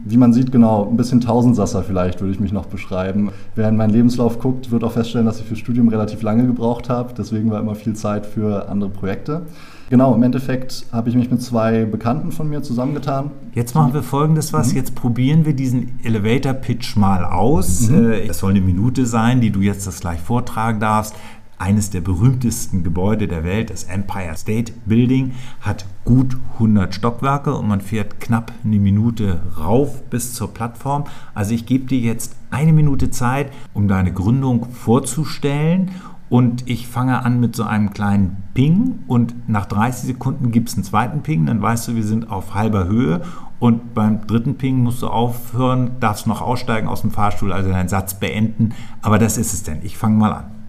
Wie 0.04 0.16
man 0.16 0.32
sieht, 0.32 0.50
genau, 0.50 0.88
ein 0.90 0.96
bisschen 0.96 1.20
Tausendsasser 1.20 1.82
vielleicht 1.84 2.20
würde 2.20 2.32
ich 2.32 2.40
mich 2.40 2.52
noch 2.52 2.66
beschreiben. 2.66 3.30
Wer 3.54 3.68
in 3.68 3.76
meinen 3.76 3.90
Lebenslauf 3.90 4.38
guckt, 4.38 4.70
wird 4.70 4.82
auch 4.82 4.92
feststellen, 4.92 5.26
dass 5.26 5.38
ich 5.38 5.46
für 5.46 5.56
Studium 5.56 5.88
relativ 5.88 6.22
lange 6.22 6.46
gebraucht 6.46 6.88
habe. 6.88 7.14
Deswegen 7.16 7.50
war 7.50 7.60
immer 7.60 7.74
viel 7.74 7.94
Zeit 7.94 8.26
für 8.26 8.68
andere 8.68 8.90
Projekte. 8.90 9.42
Genau, 9.90 10.14
im 10.14 10.22
Endeffekt 10.22 10.86
habe 10.92 11.10
ich 11.10 11.14
mich 11.14 11.30
mit 11.30 11.42
zwei 11.42 11.84
Bekannten 11.84 12.32
von 12.32 12.48
mir 12.48 12.62
zusammengetan. 12.62 13.30
Jetzt 13.54 13.74
machen 13.74 13.94
wir 13.94 14.02
folgendes 14.02 14.52
was. 14.52 14.72
Mhm. 14.72 14.76
Jetzt 14.76 14.94
probieren 14.94 15.44
wir 15.44 15.54
diesen 15.54 16.00
Elevator 16.02 16.54
Pitch 16.54 16.96
mal 16.96 17.24
aus. 17.24 17.88
Mhm. 17.88 18.10
Äh, 18.10 18.26
es 18.26 18.38
soll 18.38 18.50
eine 18.50 18.62
Minute 18.62 19.06
sein, 19.06 19.40
die 19.40 19.50
du 19.50 19.60
jetzt 19.60 19.86
das 19.86 20.00
gleich 20.00 20.20
vortragen 20.20 20.80
darfst 20.80 21.14
eines 21.58 21.90
der 21.90 22.00
berühmtesten 22.00 22.82
Gebäude 22.82 23.28
der 23.28 23.44
Welt, 23.44 23.70
das 23.70 23.84
Empire 23.84 24.36
State 24.36 24.72
Building, 24.86 25.32
hat 25.60 25.86
gut 26.04 26.36
100 26.54 26.94
Stockwerke 26.94 27.54
und 27.54 27.68
man 27.68 27.80
fährt 27.80 28.20
knapp 28.20 28.52
eine 28.64 28.78
Minute 28.78 29.40
rauf 29.58 30.02
bis 30.10 30.34
zur 30.34 30.52
Plattform. 30.52 31.04
Also 31.34 31.54
ich 31.54 31.66
gebe 31.66 31.86
dir 31.86 31.98
jetzt 31.98 32.36
eine 32.50 32.72
Minute 32.72 33.10
Zeit, 33.10 33.52
um 33.72 33.88
deine 33.88 34.12
Gründung 34.12 34.70
vorzustellen 34.70 35.90
und 36.28 36.68
ich 36.68 36.88
fange 36.88 37.24
an 37.24 37.38
mit 37.38 37.54
so 37.54 37.64
einem 37.64 37.92
kleinen 37.92 38.42
Ping 38.54 39.00
und 39.06 39.48
nach 39.48 39.66
30 39.66 40.06
Sekunden 40.06 40.50
gibt 40.50 40.68
es 40.68 40.74
einen 40.74 40.84
zweiten 40.84 41.22
Ping, 41.22 41.46
dann 41.46 41.60
weißt 41.60 41.88
du, 41.88 41.94
wir 41.96 42.04
sind 42.04 42.30
auf 42.30 42.54
halber 42.54 42.86
Höhe 42.86 43.22
und 43.60 43.94
beim 43.94 44.26
dritten 44.26 44.56
Ping 44.56 44.82
musst 44.82 45.02
du 45.02 45.08
aufhören, 45.08 45.92
darfst 46.00 46.26
noch 46.26 46.42
aussteigen 46.42 46.88
aus 46.88 47.02
dem 47.02 47.10
Fahrstuhl, 47.10 47.52
also 47.52 47.70
deinen 47.70 47.88
Satz 47.88 48.14
beenden, 48.14 48.74
aber 49.02 49.18
das 49.18 49.38
ist 49.38 49.54
es 49.54 49.62
denn. 49.62 49.78
Ich 49.82 49.96
fange 49.96 50.16
mal 50.16 50.32
an. 50.32 50.63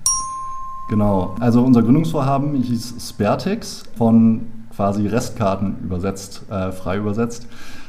Genau, 0.88 1.36
also 1.40 1.64
unser 1.64 1.82
Gründungsvorhaben 1.82 2.54
hieß 2.62 2.96
Spertix, 3.10 3.84
von 3.98 4.42
quasi 4.76 5.08
Restkarten 5.08 5.78
übersetzt, 5.84 6.44
äh, 6.50 6.72
frei 6.72 6.98
übersetzt. 6.98 7.48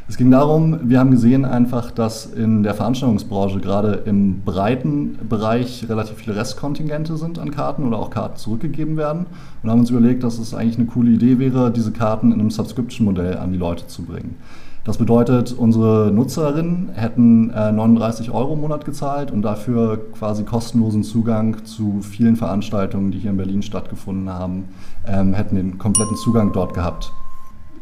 Es 0.09 0.17
ging 0.17 0.31
darum, 0.31 0.89
wir 0.89 1.01
haben 1.01 1.11
gesehen 1.11 1.45
einfach, 1.45 1.91
dass 1.91 2.27
in 2.27 2.63
der 2.63 2.75
Veranstaltungsbranche 2.75 3.59
gerade 3.59 4.03
im 4.07 4.43
breiten 4.43 5.19
Bereich 5.29 5.85
relativ 5.89 6.19
viele 6.19 6.37
Restkontingente 6.37 7.17
sind 7.17 7.41
an 7.41 7.51
Karten 7.51 7.85
oder 7.85 7.99
auch 7.99 8.11
Karten 8.11 8.37
zurückgegeben 8.37 8.97
werden 8.97 9.27
und 9.63 9.71
haben 9.71 9.81
uns 9.81 9.91
überlegt, 9.91 10.23
dass 10.23 10.39
es 10.39 10.55
eigentlich 10.55 10.79
eine 10.79 10.87
coole 10.87 11.11
Idee 11.11 11.41
wäre, 11.41 11.73
diese 11.73 11.91
Karten 11.91 12.31
in 12.31 12.39
einem 12.39 12.53
Subscription-Modell 12.53 13.37
an 13.37 13.51
die 13.51 13.59
Leute 13.59 13.89
zu 13.89 14.05
bringen. 14.05 14.37
Das 14.87 14.99
bedeutet, 14.99 15.53
unsere 15.53 16.12
Nutzerinnen 16.14 16.90
hätten 16.94 17.51
äh, 17.51 17.72
39 17.72 18.31
Euro 18.31 18.55
im 18.55 18.61
Monat 18.61 18.85
gezahlt 18.85 19.33
und 19.33 19.42
dafür 19.42 19.99
quasi 20.12 20.44
kostenlosen 20.44 21.03
Zugang 21.03 21.64
zu 21.64 22.03
vielen 22.03 22.37
Veranstaltungen, 22.37 23.11
die 23.11 23.18
hier 23.18 23.31
in 23.33 23.37
Berlin 23.37 23.62
stattgefunden 23.62 24.31
haben, 24.31 24.66
ähm, 25.05 25.35
hätten 25.35 25.57
den 25.57 25.79
kompletten 25.79 26.14
Zugang 26.16 26.53
dort 26.53 26.72
gehabt. 26.72 27.12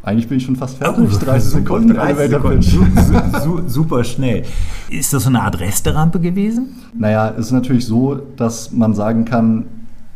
Eigentlich 0.02 0.28
bin 0.28 0.38
ich 0.38 0.44
schon 0.44 0.56
fast 0.56 0.78
fertig. 0.78 1.10
Oh, 1.12 1.18
30 1.18 1.50
Sekunden. 1.52 1.94
30 1.94 2.30
Sekunden. 2.30 2.62
Su 2.62 3.60
super 3.66 4.02
schnell. 4.02 4.44
Ist 4.88 5.12
das 5.12 5.24
so 5.24 5.28
eine 5.28 5.42
Art 5.42 5.60
Resterampe 5.60 6.20
gewesen? 6.20 6.74
Naja, 6.94 7.34
es 7.36 7.46
ist 7.46 7.52
natürlich 7.52 7.84
so, 7.84 8.14
dass 8.36 8.72
man 8.72 8.94
sagen 8.94 9.26
kann, 9.26 9.66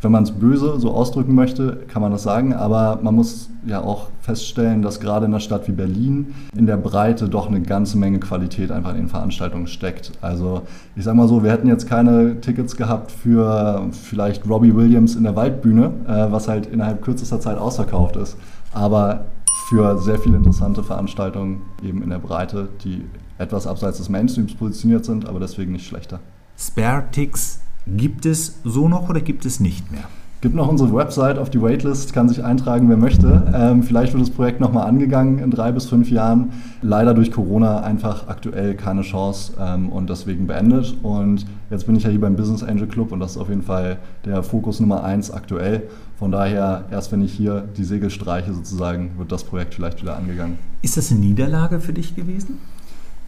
wenn 0.00 0.12
man 0.12 0.22
es 0.22 0.30
böse 0.30 0.78
so 0.78 0.92
ausdrücken 0.92 1.34
möchte, 1.34 1.84
kann 1.88 2.02
man 2.02 2.12
das 2.12 2.22
sagen, 2.22 2.54
aber 2.54 3.00
man 3.02 3.14
muss 3.14 3.50
ja 3.66 3.80
auch 3.80 4.08
feststellen, 4.20 4.82
dass 4.82 5.00
gerade 5.00 5.26
in 5.26 5.32
einer 5.32 5.40
Stadt 5.40 5.66
wie 5.66 5.72
Berlin 5.72 6.34
in 6.56 6.66
der 6.66 6.76
Breite 6.76 7.28
doch 7.28 7.48
eine 7.48 7.60
ganze 7.60 7.98
Menge 7.98 8.20
Qualität 8.20 8.70
einfach 8.70 8.90
in 8.90 8.98
den 8.98 9.08
Veranstaltungen 9.08 9.66
steckt. 9.66 10.12
Also 10.20 10.62
ich 10.94 11.04
sage 11.04 11.16
mal 11.16 11.28
so, 11.28 11.42
wir 11.42 11.50
hätten 11.50 11.68
jetzt 11.68 11.88
keine 11.88 12.40
Tickets 12.40 12.76
gehabt 12.76 13.10
für 13.10 13.88
vielleicht 13.90 14.48
Robbie 14.48 14.74
Williams 14.74 15.16
in 15.16 15.24
der 15.24 15.34
Waldbühne, 15.34 15.90
äh, 16.06 16.30
was 16.32 16.48
halt 16.48 16.66
innerhalb 16.66 17.02
kürzester 17.02 17.40
Zeit 17.40 17.58
ausverkauft 17.58 18.16
ist, 18.16 18.36
aber 18.72 19.24
für 19.68 19.98
sehr 19.98 20.18
viele 20.18 20.36
interessante 20.36 20.82
Veranstaltungen 20.82 21.62
eben 21.82 22.02
in 22.02 22.10
der 22.10 22.18
Breite, 22.18 22.68
die 22.84 23.04
etwas 23.36 23.66
abseits 23.66 23.98
des 23.98 24.08
Mainstreams 24.08 24.54
positioniert 24.54 25.04
sind, 25.04 25.28
aber 25.28 25.40
deswegen 25.40 25.72
nicht 25.72 25.86
schlechter. 25.86 26.20
Spare 26.56 27.04
Ticks 27.12 27.60
Gibt 27.96 28.26
es 28.26 28.60
so 28.64 28.88
noch 28.88 29.08
oder 29.08 29.20
gibt 29.20 29.46
es 29.46 29.60
nicht 29.60 29.90
mehr? 29.90 30.04
Gibt 30.40 30.54
noch 30.54 30.68
unsere 30.68 30.94
Website 30.94 31.36
auf 31.36 31.50
die 31.50 31.60
Waitlist, 31.60 32.12
kann 32.12 32.28
sich 32.28 32.44
eintragen, 32.44 32.88
wer 32.88 32.96
möchte. 32.96 33.50
Ähm, 33.52 33.82
vielleicht 33.82 34.12
wird 34.12 34.22
das 34.22 34.30
Projekt 34.30 34.60
nochmal 34.60 34.86
angegangen 34.86 35.40
in 35.40 35.50
drei 35.50 35.72
bis 35.72 35.86
fünf 35.86 36.12
Jahren. 36.12 36.52
Leider 36.80 37.12
durch 37.12 37.32
Corona 37.32 37.80
einfach 37.80 38.28
aktuell 38.28 38.74
keine 38.74 39.02
Chance 39.02 39.54
ähm, 39.58 39.88
und 39.88 40.08
deswegen 40.08 40.46
beendet. 40.46 40.94
Und 41.02 41.44
jetzt 41.70 41.86
bin 41.86 41.96
ich 41.96 42.04
ja 42.04 42.10
hier 42.10 42.20
beim 42.20 42.36
Business 42.36 42.62
Angel 42.62 42.86
Club 42.86 43.10
und 43.10 43.18
das 43.18 43.32
ist 43.32 43.38
auf 43.38 43.48
jeden 43.48 43.62
Fall 43.62 43.98
der 44.24 44.44
Fokus 44.44 44.78
Nummer 44.78 45.02
eins 45.02 45.32
aktuell. 45.32 45.88
Von 46.20 46.30
daher, 46.30 46.84
erst 46.92 47.10
wenn 47.10 47.20
ich 47.22 47.32
hier 47.32 47.64
die 47.76 47.84
Segel 47.84 48.10
streiche 48.10 48.54
sozusagen, 48.54 49.18
wird 49.18 49.32
das 49.32 49.42
Projekt 49.42 49.74
vielleicht 49.74 50.02
wieder 50.02 50.16
angegangen. 50.16 50.58
Ist 50.82 50.96
das 50.96 51.10
eine 51.10 51.18
Niederlage 51.18 51.80
für 51.80 51.92
dich 51.92 52.14
gewesen? 52.14 52.58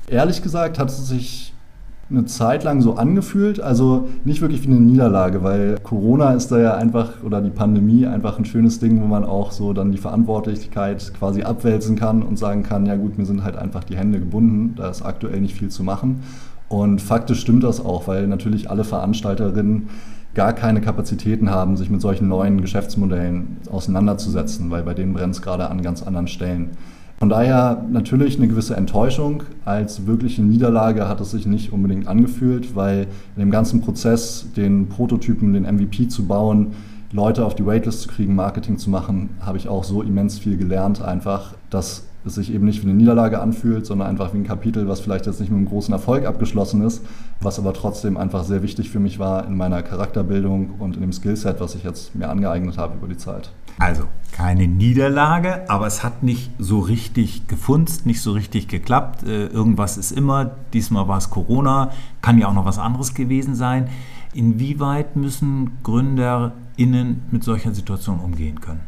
Ehrlich 0.06 0.42
gesagt 0.42 0.78
hat 0.78 0.90
es 0.90 1.08
sich 1.08 1.54
eine 2.10 2.24
Zeit 2.24 2.64
lang 2.64 2.80
so 2.80 2.94
angefühlt, 2.94 3.60
also 3.60 4.08
nicht 4.24 4.40
wirklich 4.40 4.62
wie 4.62 4.72
eine 4.72 4.80
Niederlage, 4.80 5.44
weil 5.44 5.78
Corona 5.82 6.32
ist 6.32 6.50
da 6.50 6.58
ja 6.58 6.74
einfach 6.74 7.22
oder 7.22 7.40
die 7.40 7.50
Pandemie 7.50 8.06
einfach 8.06 8.38
ein 8.38 8.44
schönes 8.44 8.80
Ding, 8.80 9.00
wo 9.00 9.06
man 9.06 9.24
auch 9.24 9.52
so 9.52 9.72
dann 9.72 9.92
die 9.92 9.98
Verantwortlichkeit 9.98 11.12
quasi 11.16 11.42
abwälzen 11.42 11.96
kann 11.96 12.22
und 12.22 12.38
sagen 12.38 12.64
kann, 12.64 12.86
ja 12.86 12.96
gut, 12.96 13.16
mir 13.16 13.26
sind 13.26 13.44
halt 13.44 13.56
einfach 13.56 13.84
die 13.84 13.96
Hände 13.96 14.18
gebunden, 14.18 14.74
da 14.76 14.90
ist 14.90 15.02
aktuell 15.02 15.40
nicht 15.40 15.54
viel 15.54 15.68
zu 15.68 15.84
machen. 15.84 16.22
Und 16.68 17.00
faktisch 17.00 17.40
stimmt 17.40 17.64
das 17.64 17.84
auch, 17.84 18.06
weil 18.08 18.26
natürlich 18.26 18.70
alle 18.70 18.84
Veranstalterinnen 18.84 19.88
gar 20.34 20.52
keine 20.52 20.80
Kapazitäten 20.80 21.50
haben, 21.50 21.76
sich 21.76 21.90
mit 21.90 22.00
solchen 22.00 22.28
neuen 22.28 22.60
Geschäftsmodellen 22.60 23.56
auseinanderzusetzen, 23.70 24.70
weil 24.70 24.82
bei 24.82 24.94
denen 24.94 25.12
brennt 25.12 25.34
es 25.34 25.42
gerade 25.42 25.68
an 25.68 25.82
ganz 25.82 26.02
anderen 26.02 26.28
Stellen. 26.28 26.70
Von 27.20 27.28
daher 27.28 27.84
natürlich 27.90 28.38
eine 28.38 28.48
gewisse 28.48 28.74
Enttäuschung. 28.76 29.42
Als 29.66 30.06
wirkliche 30.06 30.40
Niederlage 30.40 31.06
hat 31.06 31.20
es 31.20 31.32
sich 31.32 31.44
nicht 31.44 31.70
unbedingt 31.70 32.08
angefühlt, 32.08 32.74
weil 32.74 33.08
in 33.36 33.40
dem 33.40 33.50
ganzen 33.50 33.82
Prozess, 33.82 34.46
den 34.56 34.88
Prototypen, 34.88 35.52
den 35.52 35.64
MVP 35.64 36.08
zu 36.08 36.26
bauen, 36.26 36.68
Leute 37.12 37.44
auf 37.44 37.54
die 37.54 37.66
Waitlist 37.66 38.00
zu 38.00 38.08
kriegen, 38.08 38.34
Marketing 38.34 38.78
zu 38.78 38.88
machen, 38.88 39.28
habe 39.40 39.58
ich 39.58 39.68
auch 39.68 39.84
so 39.84 40.00
immens 40.00 40.38
viel 40.38 40.56
gelernt, 40.56 41.02
einfach, 41.02 41.52
dass 41.68 42.04
es 42.24 42.36
sich 42.36 42.54
eben 42.54 42.64
nicht 42.64 42.82
wie 42.82 42.88
eine 42.88 42.96
Niederlage 42.96 43.42
anfühlt, 43.42 43.84
sondern 43.84 44.08
einfach 44.08 44.32
wie 44.32 44.38
ein 44.38 44.46
Kapitel, 44.46 44.88
was 44.88 45.00
vielleicht 45.00 45.26
jetzt 45.26 45.40
nicht 45.40 45.50
mit 45.50 45.58
einem 45.58 45.68
großen 45.68 45.92
Erfolg 45.92 46.24
abgeschlossen 46.24 46.82
ist, 46.82 47.04
was 47.42 47.58
aber 47.58 47.74
trotzdem 47.74 48.16
einfach 48.16 48.44
sehr 48.44 48.62
wichtig 48.62 48.88
für 48.88 49.00
mich 49.00 49.18
war 49.18 49.46
in 49.46 49.58
meiner 49.58 49.82
Charakterbildung 49.82 50.70
und 50.78 50.94
in 50.96 51.02
dem 51.02 51.12
Skillset, 51.12 51.60
was 51.60 51.74
ich 51.74 51.84
jetzt 51.84 52.14
mir 52.14 52.30
angeeignet 52.30 52.78
habe 52.78 52.96
über 52.96 53.08
die 53.08 53.18
Zeit. 53.18 53.50
Also 53.78 54.04
keine 54.32 54.68
Niederlage, 54.68 55.68
aber 55.68 55.86
es 55.86 56.02
hat 56.02 56.22
nicht 56.22 56.50
so 56.58 56.80
richtig 56.80 57.46
gefunzt, 57.46 58.06
nicht 58.06 58.20
so 58.22 58.32
richtig 58.32 58.68
geklappt. 58.68 59.22
Äh, 59.24 59.46
irgendwas 59.46 59.98
ist 59.98 60.12
immer. 60.12 60.50
Diesmal 60.72 61.08
war 61.08 61.18
es 61.18 61.30
Corona, 61.30 61.90
kann 62.22 62.38
ja 62.38 62.48
auch 62.48 62.54
noch 62.54 62.64
was 62.64 62.78
anderes 62.78 63.14
gewesen 63.14 63.54
sein. 63.54 63.88
Inwieweit 64.32 65.16
müssen 65.16 65.72
GründerInnen 65.82 67.22
mit 67.30 67.44
solcher 67.44 67.74
Situation 67.74 68.20
umgehen 68.20 68.60
können? 68.60 68.80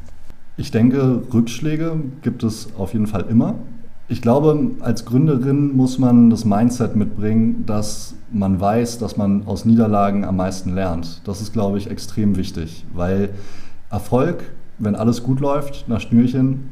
Ich 0.57 0.71
denke, 0.71 1.23
Rückschläge 1.33 1.97
gibt 2.23 2.45
es 2.45 2.75
auf 2.77 2.93
jeden 2.93 3.07
Fall 3.07 3.27
immer. 3.29 3.57
Ich 4.09 4.21
glaube, 4.21 4.73
als 4.81 5.05
Gründerin 5.05 5.75
muss 5.75 5.99
man 5.99 6.31
das 6.31 6.45
Mindset 6.45 6.97
mitbringen, 6.97 7.65
dass 7.67 8.15
man 8.31 8.61
weiß, 8.61 8.99
dass 8.99 9.17
man 9.17 9.47
aus 9.47 9.65
Niederlagen 9.65 10.25
am 10.25 10.37
meisten 10.37 10.75
lernt. 10.75 11.23
Das 11.25 11.41
ist, 11.41 11.53
glaube 11.53 11.79
ich, 11.79 11.91
extrem 11.91 12.37
wichtig, 12.37 12.85
weil 12.93 13.31
Erfolg, 13.91 14.45
wenn 14.83 14.97
alles 14.97 15.23
gut 15.23 15.41
läuft, 15.41 15.89
nach 15.89 16.01
Schnürchen, 16.01 16.69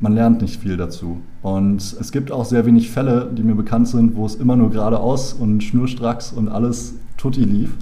man 0.00 0.14
lernt 0.14 0.40
nicht 0.40 0.60
viel 0.60 0.78
dazu. 0.78 1.18
Und 1.42 1.76
es 2.00 2.10
gibt 2.10 2.32
auch 2.32 2.46
sehr 2.46 2.64
wenig 2.64 2.90
Fälle, 2.90 3.30
die 3.36 3.42
mir 3.42 3.54
bekannt 3.54 3.86
sind, 3.88 4.16
wo 4.16 4.24
es 4.24 4.34
immer 4.34 4.56
nur 4.56 4.70
geradeaus 4.70 5.34
und 5.34 5.62
schnurstracks 5.62 6.32
und 6.32 6.48
alles 6.48 6.94
tutti 7.18 7.44
lief. 7.44 7.76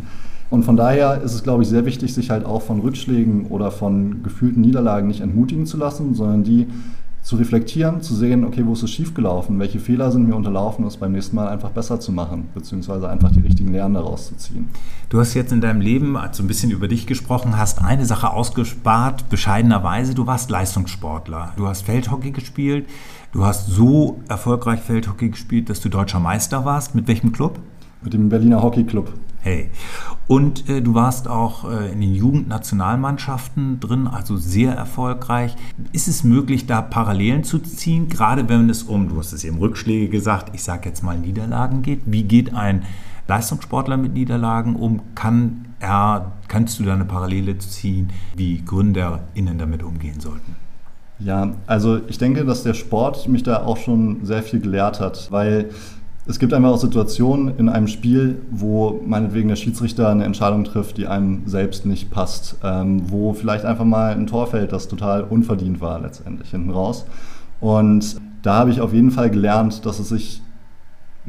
Und 0.51 0.65
von 0.65 0.77
daher 0.77 1.21
ist 1.23 1.35
es, 1.35 1.45
glaube 1.45 1.63
ich, 1.63 1.69
sehr 1.69 1.85
wichtig, 1.87 2.13
sich 2.13 2.31
halt 2.31 2.45
auch 2.45 2.63
von 2.63 2.81
Rückschlägen 2.81 3.47
oder 3.47 3.71
von 3.71 4.23
gefühlten 4.25 4.63
Niederlagen 4.63 5.07
nicht 5.07 5.21
entmutigen 5.21 5.67
zu 5.67 5.77
lassen, 5.77 6.15
sondern 6.15 6.43
die 6.43 6.67
zu 7.29 7.37
reflektieren, 7.37 8.01
zu 8.01 8.15
sehen, 8.15 8.43
okay, 8.43 8.65
wo 8.65 8.73
ist 8.73 8.83
es 8.83 8.91
schiefgelaufen, 8.91 9.59
welche 9.59 9.81
Fehler 9.81 10.11
sind 10.11 10.27
mir 10.27 10.35
unterlaufen, 10.35 10.83
um 10.83 10.89
es 10.89 10.97
beim 10.97 11.13
nächsten 11.13 11.37
Mal 11.37 11.49
einfach 11.49 11.69
besser 11.69 12.01
zu 12.01 12.11
machen, 12.11 12.49
beziehungsweise 12.55 13.07
einfach 13.07 13.31
die 13.31 13.41
richtigen 13.41 13.71
Lehren 13.71 13.93
daraus 13.93 14.29
zu 14.29 14.37
ziehen. 14.39 14.71
Du 15.11 15.21
hast 15.21 15.35
jetzt 15.35 15.53
in 15.53 15.61
deinem 15.61 15.83
Leben 15.83 16.17
so 16.33 16.43
ein 16.43 16.47
bisschen 16.47 16.71
über 16.71 16.89
dich 16.89 17.07
gesprochen, 17.07 17.59
hast 17.59 17.85
eine 17.85 18.07
Sache 18.07 18.33
ausgespart, 18.33 19.29
bescheidenerweise, 19.29 20.15
du 20.15 20.27
warst 20.27 20.49
Leistungssportler. 20.49 21.53
Du 21.59 21.67
hast 21.67 21.83
Feldhockey 21.83 22.31
gespielt, 22.31 22.89
du 23.33 23.45
hast 23.45 23.67
so 23.67 24.21
erfolgreich 24.31 24.81
Feldhockey 24.81 25.29
gespielt, 25.29 25.69
dass 25.69 25.83
du 25.83 25.91
deutscher 25.91 26.21
Meister 26.21 26.65
warst. 26.65 26.95
Mit 26.95 27.09
welchem 27.09 27.33
Club? 27.33 27.59
Mit 28.01 28.15
dem 28.15 28.31
Berliner 28.31 28.63
Hockey 28.63 28.85
Club. 28.85 29.13
Hey. 29.41 29.71
Und 30.27 30.69
äh, 30.69 30.83
du 30.83 30.95
warst 30.95 31.29
auch 31.29 31.71
äh, 31.71 31.93
in 31.93 32.01
den 32.01 32.15
Jugendnationalmannschaften 32.15 33.81
drin, 33.81 34.07
also 34.07 34.37
sehr 34.37 34.75
erfolgreich. 34.75 35.57
Ist 35.93 36.09
es 36.09 36.25
möglich, 36.25 36.67
da 36.67 36.83
Parallelen 36.83 37.45
zu 37.45 37.59
ziehen, 37.59 38.09
gerade 38.09 38.49
wenn 38.49 38.69
es 38.69 38.83
um, 38.83 39.09
du 39.09 39.19
hast 39.19 39.33
es 39.33 39.45
eben 39.45 39.59
Rückschläge 39.59 40.09
gesagt, 40.09 40.55
ich 40.55 40.63
sage 40.63 40.89
jetzt 40.89 41.03
mal 41.03 41.17
Niederlagen 41.19 41.83
geht? 41.83 42.03
Wie 42.07 42.25
geht 42.25 42.55
ein 42.55 42.85
Leistungssportler 43.27 43.97
mit 43.97 44.15
Niederlagen 44.15 44.77
um? 44.77 45.01
Kann 45.15 45.67
er, 45.81 46.33
kannst 46.49 46.79
du 46.79 46.85
da 46.85 46.95
eine 46.95 47.05
Parallele 47.05 47.57
ziehen, 47.59 48.11
wie 48.37 48.63
GründerInnen 48.65 49.59
damit 49.59 49.83
umgehen 49.83 50.21
sollten? 50.21 50.57
Ja, 51.21 51.53
also 51.67 52.01
ich 52.07 52.19
denke, 52.19 52.45
dass 52.45 52.63
der 52.63 52.75
Sport 52.75 53.29
mich 53.29 53.43
da 53.43 53.65
auch 53.65 53.77
schon 53.77 54.25
sehr 54.25 54.43
viel 54.43 54.61
gelehrt 54.61 55.01
hat, 55.01 55.29
weil 55.31 55.71
es 56.29 56.39
gibt 56.39 56.53
einfach 56.53 56.71
auch 56.71 56.79
Situationen 56.79 57.57
in 57.57 57.71
einem 57.71 57.89
Spiel, 57.89 58.43
wo 58.51 59.01
meinetwegen 59.07 59.49
der 59.49 59.57
Schiedsrichter 59.57 60.11
eine 60.11 60.25
Entscheidung 60.25 60.65
trifft, 60.65 60.99
die 60.99 61.07
einem 61.07 61.43
selbst 61.47 61.87
nicht 61.87 62.11
passt, 62.11 62.57
ähm, 62.63 63.11
wo 63.11 63.33
vielleicht 63.33 63.65
einfach 63.65 63.87
mal 63.87 64.13
ein 64.13 64.27
Tor 64.27 64.47
fällt, 64.47 64.73
das 64.73 64.89
total 64.89 65.25
unverdient 65.25 65.81
war 65.81 65.99
letztendlich 65.99 66.51
hinten 66.51 66.71
raus. 66.71 67.07
Und 67.61 68.21
da 68.43 68.57
habe 68.57 68.71
ich 68.71 68.83
auf 68.83 68.93
jeden 68.93 69.11
Fall 69.11 69.31
gelernt, 69.31 69.87
dass 69.87 69.99
es 69.99 70.11
sich 70.11 70.43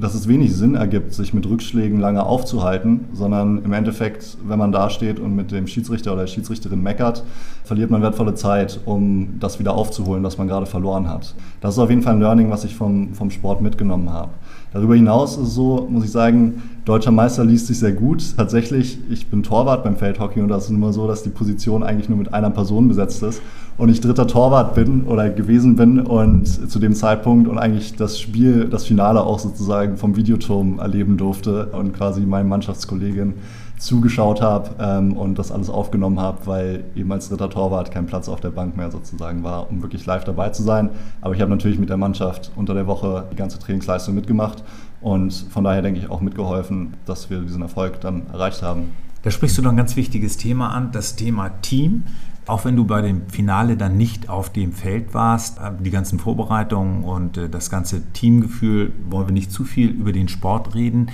dass 0.01 0.13
es 0.13 0.27
wenig 0.27 0.55
Sinn 0.55 0.75
ergibt, 0.75 1.13
sich 1.13 1.33
mit 1.33 1.45
Rückschlägen 1.45 1.99
lange 1.99 2.23
aufzuhalten, 2.23 3.05
sondern 3.13 3.63
im 3.63 3.73
Endeffekt, 3.73 4.37
wenn 4.45 4.57
man 4.57 4.71
da 4.71 4.89
steht 4.89 5.19
und 5.19 5.35
mit 5.35 5.51
dem 5.51 5.67
Schiedsrichter 5.67 6.13
oder 6.13 6.21
der 6.21 6.27
Schiedsrichterin 6.27 6.81
meckert, 6.81 7.23
verliert 7.63 7.91
man 7.91 8.01
wertvolle 8.01 8.33
Zeit, 8.33 8.79
um 8.85 9.39
das 9.39 9.59
wieder 9.59 9.73
aufzuholen, 9.73 10.23
was 10.23 10.37
man 10.37 10.47
gerade 10.47 10.65
verloren 10.65 11.09
hat. 11.09 11.35
Das 11.61 11.73
ist 11.73 11.79
auf 11.79 11.89
jeden 11.89 12.01
Fall 12.01 12.13
ein 12.13 12.21
Learning, 12.21 12.49
was 12.49 12.63
ich 12.63 12.75
vom, 12.75 13.13
vom 13.13 13.29
Sport 13.31 13.61
mitgenommen 13.61 14.09
habe. 14.09 14.31
Darüber 14.71 14.95
hinaus 14.95 15.35
ist 15.37 15.47
es 15.47 15.55
so, 15.55 15.87
muss 15.89 16.05
ich 16.05 16.11
sagen, 16.11 16.61
deutscher 16.85 17.09
Meister 17.09 17.43
liest 17.43 17.67
sich 17.67 17.79
sehr 17.79 17.91
gut. 17.91 18.23
Tatsächlich, 18.37 18.99
ich 19.09 19.27
bin 19.27 19.41
Torwart 19.41 19.83
beim 19.83 19.95
Feldhockey 19.95 20.41
und 20.41 20.47
das 20.49 20.65
ist 20.65 20.69
immer 20.69 20.93
so, 20.93 21.07
dass 21.07 21.23
die 21.23 21.29
Position 21.29 21.81
eigentlich 21.81 22.07
nur 22.07 22.19
mit 22.19 22.33
einer 22.35 22.51
Person 22.51 22.87
besetzt 22.87 23.23
ist 23.23 23.41
und 23.77 23.89
ich 23.89 23.99
dritter 23.99 24.27
Torwart 24.27 24.75
bin 24.75 25.05
oder 25.05 25.29
gewesen 25.29 25.75
bin 25.75 25.99
und 25.99 26.45
zu 26.45 26.77
dem 26.77 26.93
Zeitpunkt 26.93 27.47
und 27.47 27.57
eigentlich 27.57 27.95
das 27.95 28.19
Spiel, 28.19 28.65
das 28.65 28.85
Finale 28.85 29.23
auch 29.23 29.39
sozusagen 29.39 29.97
vom 29.97 30.15
Videoturm 30.15 30.77
erleben 30.77 31.17
durfte 31.17 31.67
und 31.67 31.93
quasi 31.93 32.21
meinen 32.21 32.49
Mannschaftskollegin 32.49 33.33
zugeschaut 33.79 34.41
habe 34.41 34.75
ähm, 34.79 35.13
und 35.13 35.39
das 35.39 35.51
alles 35.51 35.69
aufgenommen 35.69 36.19
habe, 36.19 36.45
weil 36.45 36.83
eben 36.95 37.11
als 37.11 37.29
dritter 37.29 37.49
Torwart 37.49 37.91
kein 37.91 38.05
Platz 38.05 38.29
auf 38.29 38.41
der 38.41 38.51
Bank 38.51 38.77
mehr 38.77 38.91
sozusagen 38.91 39.43
war, 39.43 39.69
um 39.71 39.81
wirklich 39.81 40.05
live 40.05 40.25
dabei 40.25 40.49
zu 40.49 40.63
sein. 40.63 40.89
Aber 41.21 41.33
ich 41.33 41.41
habe 41.41 41.49
natürlich 41.49 41.79
mit 41.79 41.89
der 41.89 41.97
Mannschaft 41.97 42.51
unter 42.55 42.73
der 42.73 42.87
Woche 42.87 43.25
die 43.31 43.35
ganze 43.35 43.57
Trainingsleistung 43.57 44.13
mitgemacht 44.13 44.63
und 45.01 45.33
von 45.49 45.63
daher 45.63 45.81
denke 45.81 45.99
ich 45.99 46.09
auch 46.09 46.21
mitgeholfen, 46.21 46.95
dass 47.05 47.29
wir 47.29 47.39
diesen 47.39 47.61
Erfolg 47.61 48.01
dann 48.01 48.27
erreicht 48.31 48.61
haben. 48.61 48.91
Da 49.23 49.31
sprichst 49.31 49.57
du 49.57 49.61
doch 49.61 49.71
ein 49.71 49.77
ganz 49.77 49.95
wichtiges 49.95 50.37
Thema 50.37 50.69
an, 50.69 50.91
das 50.91 51.15
Thema 51.15 51.49
Team. 51.61 52.03
Auch 52.47 52.65
wenn 52.65 52.75
du 52.75 52.85
bei 52.85 53.01
dem 53.01 53.29
Finale 53.29 53.77
dann 53.77 53.95
nicht 53.95 54.27
auf 54.27 54.49
dem 54.49 54.71
Feld 54.71 55.13
warst, 55.13 55.59
äh, 55.59 55.71
die 55.79 55.91
ganzen 55.91 56.19
Vorbereitungen 56.19 57.03
und 57.03 57.37
äh, 57.37 57.49
das 57.49 57.69
ganze 57.69 58.01
Teamgefühl, 58.11 58.91
wollen 59.09 59.27
wir 59.27 59.33
nicht 59.33 59.51
zu 59.51 59.63
viel 59.63 59.89
über 59.89 60.11
den 60.11 60.27
Sport 60.27 60.73
reden. 60.73 61.11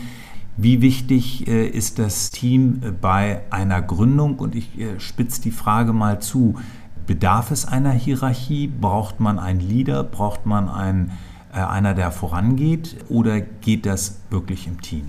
Wie 0.57 0.81
wichtig 0.81 1.47
äh, 1.47 1.67
ist 1.67 1.99
das 1.99 2.31
Team 2.31 2.79
äh, 2.81 2.91
bei 2.91 3.41
einer 3.49 3.81
Gründung? 3.81 4.39
Und 4.39 4.55
ich 4.55 4.79
äh, 4.79 4.99
spitze 4.99 5.41
die 5.41 5.51
Frage 5.51 5.91
mal 5.91 6.21
zu. 6.21 6.55
Bedarf 7.07 7.51
es 7.51 7.65
einer 7.65 7.91
Hierarchie? 7.91 8.67
Braucht 8.67 9.19
man 9.19 9.37
einen 9.37 9.59
Leader? 9.59 10.03
Braucht 10.03 10.45
man 10.45 10.69
einen, 10.69 11.11
einer, 11.51 11.93
der 11.93 12.11
vorangeht? 12.11 12.97
Oder 13.09 13.41
geht 13.41 13.85
das 13.85 14.21
wirklich 14.29 14.65
im 14.65 14.81
Team? 14.81 15.05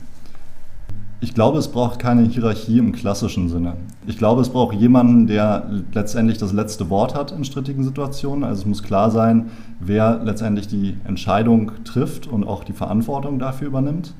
Ich 1.20 1.32
glaube, 1.32 1.59
es 1.59 1.68
braucht 1.68 1.98
keine 1.98 2.22
Hierarchie 2.24 2.78
im 2.78 2.92
klassischen 2.92 3.48
Sinne. 3.48 3.78
Ich 4.06 4.18
glaube, 4.18 4.42
es 4.42 4.50
braucht 4.50 4.74
jemanden, 4.74 5.26
der 5.26 5.70
letztendlich 5.94 6.37
das 6.37 6.52
letzte 6.52 6.90
Wort 6.90 7.14
hat 7.14 7.32
in 7.32 7.44
strittigen 7.44 7.82
Situationen. 7.82 8.44
Also 8.44 8.62
es 8.62 8.66
muss 8.66 8.82
klar 8.82 9.11
sein, 9.11 9.50
wer 9.80 10.20
letztendlich 10.22 10.68
die 10.68 10.98
Entscheidung 11.04 11.72
trifft 11.85 12.26
und 12.26 12.44
auch 12.44 12.62
die 12.62 12.74
Verantwortung 12.74 13.38
dafür 13.38 13.68
übernimmt. 13.68 14.12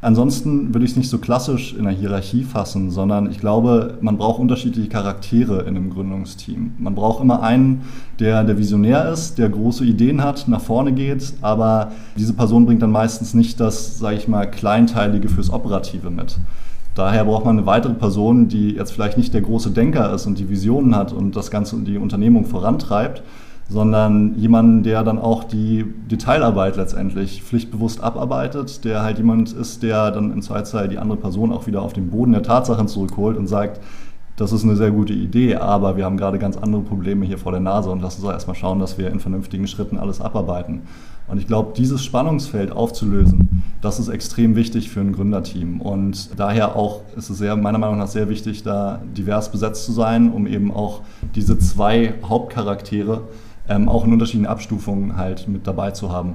Ansonsten 0.00 0.72
würde 0.72 0.84
ich 0.84 0.92
es 0.92 0.96
nicht 0.96 1.10
so 1.10 1.18
klassisch 1.18 1.74
in 1.74 1.82
der 1.82 1.92
Hierarchie 1.92 2.44
fassen, 2.44 2.92
sondern 2.92 3.28
ich 3.32 3.40
glaube, 3.40 3.98
man 4.00 4.16
braucht 4.16 4.38
unterschiedliche 4.38 4.88
Charaktere 4.88 5.62
in 5.62 5.76
einem 5.76 5.90
Gründungsteam. 5.90 6.74
Man 6.78 6.94
braucht 6.94 7.20
immer 7.20 7.42
einen, 7.42 7.82
der 8.20 8.44
der 8.44 8.58
Visionär 8.58 9.10
ist, 9.10 9.38
der 9.38 9.48
große 9.48 9.84
Ideen 9.84 10.22
hat, 10.22 10.46
nach 10.46 10.60
vorne 10.60 10.92
geht, 10.92 11.34
aber 11.40 11.90
diese 12.16 12.32
Person 12.32 12.64
bringt 12.64 12.80
dann 12.80 12.92
meistens 12.92 13.34
nicht 13.34 13.58
das, 13.58 13.98
sage 13.98 14.16
ich 14.16 14.28
mal, 14.28 14.48
Kleinteilige 14.48 15.28
fürs 15.28 15.50
Operative 15.50 16.10
mit. 16.10 16.38
Daher 16.94 17.24
braucht 17.24 17.44
man 17.44 17.58
eine 17.58 17.66
weitere 17.66 17.94
Person, 17.94 18.46
die 18.46 18.70
jetzt 18.70 18.92
vielleicht 18.92 19.18
nicht 19.18 19.34
der 19.34 19.40
große 19.40 19.70
Denker 19.70 20.12
ist 20.14 20.26
und 20.26 20.38
die 20.38 20.48
Visionen 20.48 20.94
hat 20.94 21.12
und 21.12 21.34
das 21.34 21.50
Ganze 21.50 21.76
die 21.80 21.98
Unternehmung 21.98 22.44
vorantreibt, 22.44 23.22
sondern 23.68 24.34
jemanden, 24.36 24.82
der 24.82 25.04
dann 25.04 25.18
auch 25.18 25.44
die 25.44 25.84
Detailarbeit 26.10 26.76
letztendlich 26.76 27.42
pflichtbewusst 27.42 28.02
abarbeitet, 28.02 28.84
der 28.84 29.02
halt 29.02 29.18
jemand 29.18 29.52
ist, 29.52 29.82
der 29.82 30.10
dann 30.10 30.32
im 30.32 30.40
Zweifelsfall 30.40 30.88
die 30.88 30.98
andere 30.98 31.18
Person 31.18 31.52
auch 31.52 31.66
wieder 31.66 31.82
auf 31.82 31.92
den 31.92 32.10
Boden 32.10 32.32
der 32.32 32.42
Tatsachen 32.42 32.88
zurückholt 32.88 33.36
und 33.36 33.46
sagt, 33.46 33.80
das 34.36 34.52
ist 34.52 34.62
eine 34.62 34.76
sehr 34.76 34.92
gute 34.92 35.12
Idee, 35.12 35.56
aber 35.56 35.96
wir 35.96 36.04
haben 36.04 36.16
gerade 36.16 36.38
ganz 36.38 36.56
andere 36.56 36.82
Probleme 36.82 37.26
hier 37.26 37.38
vor 37.38 37.50
der 37.50 37.60
Nase 37.60 37.90
und 37.90 38.00
lass 38.00 38.14
uns 38.14 38.24
doch 38.24 38.32
erstmal 38.32 38.54
schauen, 38.54 38.78
dass 38.78 38.96
wir 38.96 39.10
in 39.10 39.18
vernünftigen 39.18 39.66
Schritten 39.66 39.98
alles 39.98 40.20
abarbeiten. 40.20 40.82
Und 41.26 41.38
ich 41.38 41.46
glaube, 41.46 41.72
dieses 41.76 42.04
Spannungsfeld 42.04 42.72
aufzulösen, 42.72 43.48
Das 43.80 44.00
ist 44.00 44.08
extrem 44.08 44.56
wichtig 44.56 44.90
für 44.90 45.00
ein 45.00 45.12
Gründerteam. 45.12 45.80
Und 45.80 46.38
daher 46.38 46.74
auch 46.74 47.02
ist 47.16 47.30
es 47.30 47.38
sehr, 47.38 47.54
meiner 47.54 47.78
Meinung 47.78 47.98
nach 47.98 48.08
sehr 48.08 48.28
wichtig, 48.28 48.64
da 48.64 49.00
divers 49.16 49.52
besetzt 49.52 49.84
zu 49.84 49.92
sein, 49.92 50.32
um 50.32 50.48
eben 50.48 50.72
auch 50.72 51.02
diese 51.36 51.58
zwei 51.58 52.14
Hauptcharaktere 52.24 53.22
ähm, 53.68 53.88
auch 53.88 54.04
in 54.04 54.12
unterschiedlichen 54.12 54.50
Abstufungen 54.50 55.16
halt 55.16 55.48
mit 55.48 55.66
dabei 55.66 55.90
zu 55.90 56.10
haben. 56.10 56.34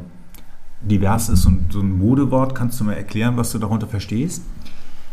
Divers 0.82 1.30
ist 1.30 1.44
so 1.44 1.50
ein, 1.50 1.66
so 1.70 1.80
ein 1.80 1.98
Modewort. 1.98 2.56
Kannst 2.56 2.80
du 2.80 2.84
mal 2.84 2.94
erklären, 2.94 3.38
was 3.38 3.52
du 3.52 3.60
darunter 3.60 3.88
verstehst? 3.88 4.44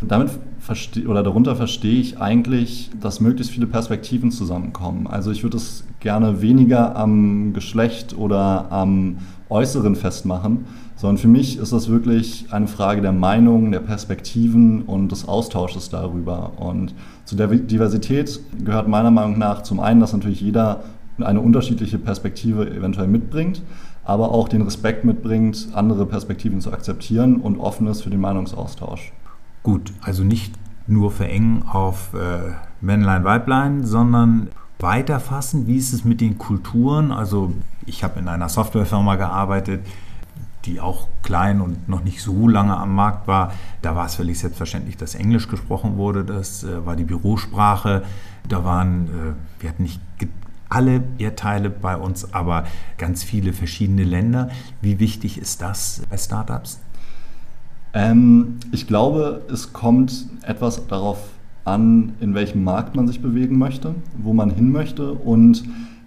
Damit 0.02 0.30
verstehe 0.60 1.06
oder 1.06 1.22
darunter 1.22 1.56
verstehe 1.56 2.00
ich 2.00 2.18
eigentlich, 2.18 2.90
dass 2.98 3.20
möglichst 3.20 3.52
viele 3.52 3.66
Perspektiven 3.66 4.30
zusammenkommen. 4.30 5.06
Also 5.06 5.30
ich 5.30 5.42
würde 5.42 5.58
es 5.58 5.84
gerne 6.00 6.40
weniger 6.40 6.96
am 6.96 7.52
Geschlecht 7.52 8.16
oder 8.16 8.72
am 8.72 9.18
Äußeren 9.50 9.96
festmachen, 9.96 10.64
sondern 10.96 11.18
für 11.18 11.28
mich 11.28 11.58
ist 11.58 11.72
das 11.72 11.88
wirklich 11.88 12.46
eine 12.50 12.66
Frage 12.66 13.02
der 13.02 13.12
Meinung, 13.12 13.72
der 13.72 13.80
Perspektiven 13.80 14.82
und 14.82 15.12
des 15.12 15.28
Austausches 15.28 15.90
darüber. 15.90 16.52
Und 16.56 16.94
zu 17.26 17.36
der 17.36 17.48
Diversität 17.48 18.40
gehört 18.64 18.88
meiner 18.88 19.10
Meinung 19.10 19.38
nach 19.38 19.62
zum 19.62 19.80
einen, 19.80 20.00
dass 20.00 20.14
natürlich 20.14 20.40
jeder 20.40 20.82
eine 21.22 21.40
unterschiedliche 21.40 21.98
Perspektive 21.98 22.70
eventuell 22.70 23.08
mitbringt, 23.08 23.62
aber 24.04 24.32
auch 24.32 24.48
den 24.48 24.62
Respekt 24.62 25.04
mitbringt, 25.04 25.68
andere 25.72 26.06
Perspektiven 26.06 26.60
zu 26.60 26.72
akzeptieren 26.72 27.36
und 27.36 27.58
offen 27.58 27.86
ist 27.86 28.02
für 28.02 28.10
den 28.10 28.20
Meinungsaustausch. 28.20 29.12
Gut, 29.62 29.92
also 30.00 30.24
nicht 30.24 30.54
nur 30.86 31.10
verengen 31.10 31.62
auf 31.62 32.14
äh, 32.14 32.52
Männlein, 32.80 33.24
Weiblein, 33.24 33.84
sondern 33.84 34.48
weiterfassen, 34.78 35.66
wie 35.66 35.76
ist 35.76 35.92
es 35.92 36.04
mit 36.04 36.20
den 36.20 36.38
Kulturen? 36.38 37.12
Also 37.12 37.52
ich 37.86 38.02
habe 38.02 38.18
in 38.18 38.28
einer 38.28 38.48
Softwarefirma 38.48 39.16
gearbeitet, 39.16 39.86
die 40.64 40.80
auch 40.80 41.08
klein 41.22 41.60
und 41.60 41.88
noch 41.88 42.02
nicht 42.02 42.22
so 42.22 42.48
lange 42.48 42.76
am 42.76 42.94
Markt 42.94 43.26
war. 43.26 43.52
Da 43.82 43.96
war 43.96 44.06
es 44.06 44.16
völlig 44.16 44.38
selbstverständlich, 44.38 44.96
dass 44.96 45.14
Englisch 45.14 45.48
gesprochen 45.48 45.96
wurde. 45.96 46.24
Das 46.24 46.64
äh, 46.64 46.84
war 46.84 46.96
die 46.96 47.04
Bürosprache. 47.04 48.02
Da 48.48 48.64
waren, 48.64 49.06
äh, 49.06 49.62
wir 49.62 49.70
hatten 49.70 49.82
nicht 49.82 50.00
alle 50.70 51.02
Erdteile 51.18 51.68
bei 51.68 51.96
uns, 51.96 52.32
aber 52.32 52.64
ganz 52.96 53.22
viele 53.22 53.52
verschiedene 53.52 54.04
Länder. 54.04 54.50
Wie 54.80 54.98
wichtig 54.98 55.38
ist 55.38 55.60
das 55.60 56.02
bei 56.08 56.16
Startups? 56.16 56.80
Ähm, 57.92 58.56
ich 58.72 58.86
glaube, 58.86 59.42
es 59.52 59.72
kommt 59.72 60.26
etwas 60.42 60.86
darauf 60.86 61.18
an, 61.64 62.14
in 62.20 62.34
welchem 62.34 62.64
Markt 62.64 62.94
man 62.96 63.06
sich 63.06 63.20
bewegen 63.20 63.58
möchte, 63.58 63.94
wo 64.16 64.32
man 64.32 64.50
hin 64.50 64.72
möchte 64.72 65.12
und 65.12 65.64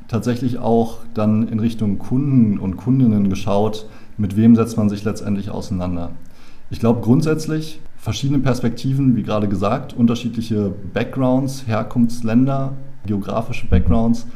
tatsächlich 0.07 0.59
auch 0.59 0.99
dann 1.13 1.47
in 1.47 1.59
Richtung 1.59 1.99
Kunden 1.99 2.57
und 2.57 2.77
Kundinnen 2.77 3.29
geschaut, 3.29 3.87
mit 4.17 4.35
wem 4.37 4.55
setzt 4.55 4.77
man 4.77 4.89
sich 4.89 5.03
letztendlich 5.03 5.49
auseinander. 5.49 6.11
Ich 6.69 6.79
glaube 6.79 7.01
grundsätzlich 7.01 7.79
verschiedene 7.97 8.39
Perspektiven, 8.39 9.15
wie 9.15 9.23
gerade 9.23 9.47
gesagt, 9.47 9.93
unterschiedliche 9.93 10.73
Backgrounds, 10.93 11.67
Herkunftsländer, 11.67 12.73
geografische 13.05 13.67
Backgrounds, 13.67 14.27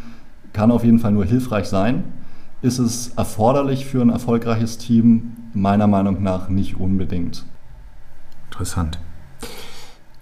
kann 0.54 0.72
auf 0.72 0.84
jeden 0.84 1.00
Fall 1.00 1.12
nur 1.12 1.26
hilfreich 1.26 1.68
sein. 1.68 2.04
Ist 2.62 2.80
es 2.80 3.10
erforderlich 3.10 3.86
für 3.86 4.02
ein 4.02 4.10
erfolgreiches 4.10 4.78
Team? 4.78 5.34
Meiner 5.54 5.88
Meinung 5.88 6.24
nach 6.24 6.50
nicht 6.50 6.80
unbedingt. 6.80 7.46
Interessant. 8.50 9.00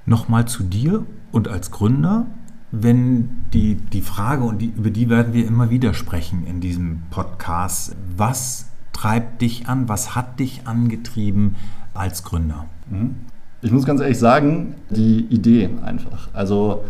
Nochmal 0.06 0.46
zu 0.46 0.64
dir 0.64 1.06
und 1.32 1.48
als 1.48 1.72
Gründer, 1.72 2.28
wenn 2.72 3.30
die, 3.54 3.76
die 3.76 4.02
Frage, 4.02 4.44
und 4.44 4.62
die, 4.62 4.74
über 4.76 4.90
die 4.90 5.10
werden 5.10 5.34
wir 5.34 5.48
immer 5.48 5.70
wieder 5.70 5.94
sprechen 5.94 6.46
in 6.46 6.60
diesem 6.60 7.04
Podcast, 7.10 7.96
was 8.16 8.68
treibt 8.94 9.42
dich 9.42 9.68
an, 9.68 9.88
was 9.90 10.16
hat 10.16 10.40
dich 10.40 10.68
angetrieben 10.68 11.56
als 11.94 12.24
Gründer? 12.24 12.66
Mhm. 12.90 13.16
Ich 13.62 13.72
muss 13.72 13.86
ganz 13.86 14.02
ehrlich 14.02 14.20
sagen, 14.20 14.76
die 14.90 15.26
Idee 15.26 15.70
einfach. 15.84 16.30
Also 16.34 16.84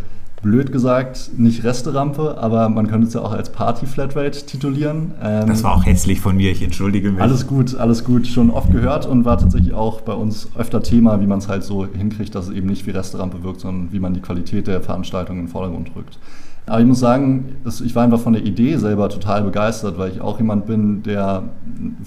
blöd 0.45 0.71
gesagt 0.71 1.31
nicht 1.37 1.63
Resterampe, 1.63 2.37
aber 2.37 2.69
man 2.69 2.85
könnte 2.85 3.07
es 3.07 3.15
ja 3.15 3.21
auch 3.21 3.31
als 3.31 3.51
Party-Flatrate 3.51 4.45
titulieren. 4.45 5.11
Ähm, 5.21 5.47
das 5.47 5.63
war 5.63 5.75
auch 5.75 5.85
hässlich 5.85 6.21
von 6.21 6.37
mir, 6.37 6.51
ich 6.51 6.61
entschuldige 6.61 7.11
mich. 7.11 7.19
Alles 7.19 7.47
gut, 7.47 7.75
alles 7.75 8.03
gut, 8.03 8.27
schon 8.27 8.51
oft 8.51 8.71
gehört 8.71 9.07
und 9.07 9.25
war 9.25 9.39
tatsächlich 9.39 9.73
auch 9.73 10.01
bei 10.01 10.13
uns 10.13 10.47
öfter 10.55 10.83
Thema, 10.83 11.19
wie 11.19 11.25
man 11.25 11.39
es 11.39 11.49
halt 11.49 11.63
so 11.63 11.87
hinkriegt, 11.87 12.35
dass 12.35 12.47
es 12.47 12.53
eben 12.53 12.67
nicht 12.67 12.85
wie 12.85 12.91
Resterampe 12.91 13.41
wirkt, 13.41 13.61
sondern 13.61 13.91
wie 13.91 13.99
man 13.99 14.13
die 14.13 14.21
Qualität 14.21 14.67
der 14.67 14.81
Veranstaltung 14.81 15.37
in 15.37 15.45
den 15.45 15.51
Vordergrund 15.51 15.91
rückt. 15.95 16.19
Aber 16.67 16.79
ich 16.79 16.85
muss 16.85 16.99
sagen, 16.99 17.55
ich 17.83 17.95
war 17.95 18.03
einfach 18.03 18.19
von 18.19 18.33
der 18.33 18.43
Idee 18.43 18.77
selber 18.77 19.09
total 19.09 19.43
begeistert, 19.43 19.97
weil 19.97 20.11
ich 20.11 20.21
auch 20.21 20.37
jemand 20.37 20.67
bin, 20.67 21.01
der 21.01 21.43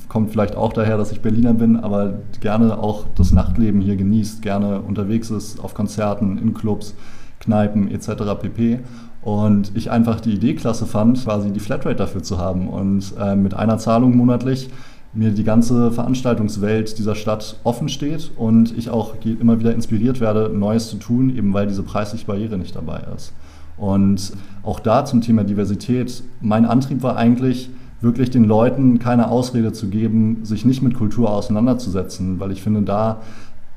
kommt 0.08 0.30
vielleicht 0.30 0.56
auch 0.56 0.72
daher, 0.72 0.96
dass 0.96 1.10
ich 1.10 1.20
Berliner 1.20 1.54
bin, 1.54 1.76
aber 1.76 2.14
gerne 2.40 2.78
auch 2.78 3.04
das 3.16 3.32
Nachtleben 3.32 3.80
hier 3.80 3.96
genießt, 3.96 4.42
gerne 4.42 4.80
unterwegs 4.80 5.30
ist 5.30 5.58
auf 5.58 5.74
Konzerten, 5.74 6.38
in 6.38 6.54
Clubs 6.54 6.94
Kneipen 7.48 7.90
etc. 7.90 8.10
pp. 8.40 8.80
Und 9.22 9.72
ich 9.74 9.90
einfach 9.90 10.20
die 10.20 10.32
Idee 10.32 10.54
klasse 10.54 10.86
fand, 10.86 11.24
quasi 11.24 11.50
die 11.50 11.60
Flatrate 11.60 11.96
dafür 11.96 12.22
zu 12.22 12.38
haben 12.38 12.68
und 12.68 13.14
äh, 13.18 13.34
mit 13.34 13.54
einer 13.54 13.78
Zahlung 13.78 14.16
monatlich 14.16 14.70
mir 15.14 15.30
die 15.30 15.44
ganze 15.44 15.90
Veranstaltungswelt 15.90 16.98
dieser 16.98 17.14
Stadt 17.14 17.56
offen 17.64 17.88
steht 17.88 18.30
und 18.36 18.76
ich 18.76 18.90
auch 18.90 19.14
immer 19.24 19.58
wieder 19.58 19.74
inspiriert 19.74 20.20
werde, 20.20 20.50
Neues 20.50 20.90
zu 20.90 20.96
tun, 20.98 21.34
eben 21.34 21.52
weil 21.54 21.66
diese 21.66 21.82
preisliche 21.82 22.26
Barriere 22.26 22.58
nicht 22.58 22.76
dabei 22.76 23.02
ist. 23.16 23.32
Und 23.78 24.32
auch 24.62 24.80
da 24.80 25.04
zum 25.04 25.22
Thema 25.22 25.44
Diversität, 25.44 26.22
mein 26.40 26.66
Antrieb 26.66 27.02
war 27.02 27.16
eigentlich, 27.16 27.70
wirklich 28.00 28.30
den 28.30 28.44
Leuten 28.44 28.98
keine 28.98 29.28
Ausrede 29.28 29.72
zu 29.72 29.88
geben, 29.88 30.44
sich 30.44 30.64
nicht 30.64 30.82
mit 30.82 30.94
Kultur 30.94 31.30
auseinanderzusetzen, 31.32 32.38
weil 32.38 32.52
ich 32.52 32.62
finde, 32.62 32.82
da 32.82 33.22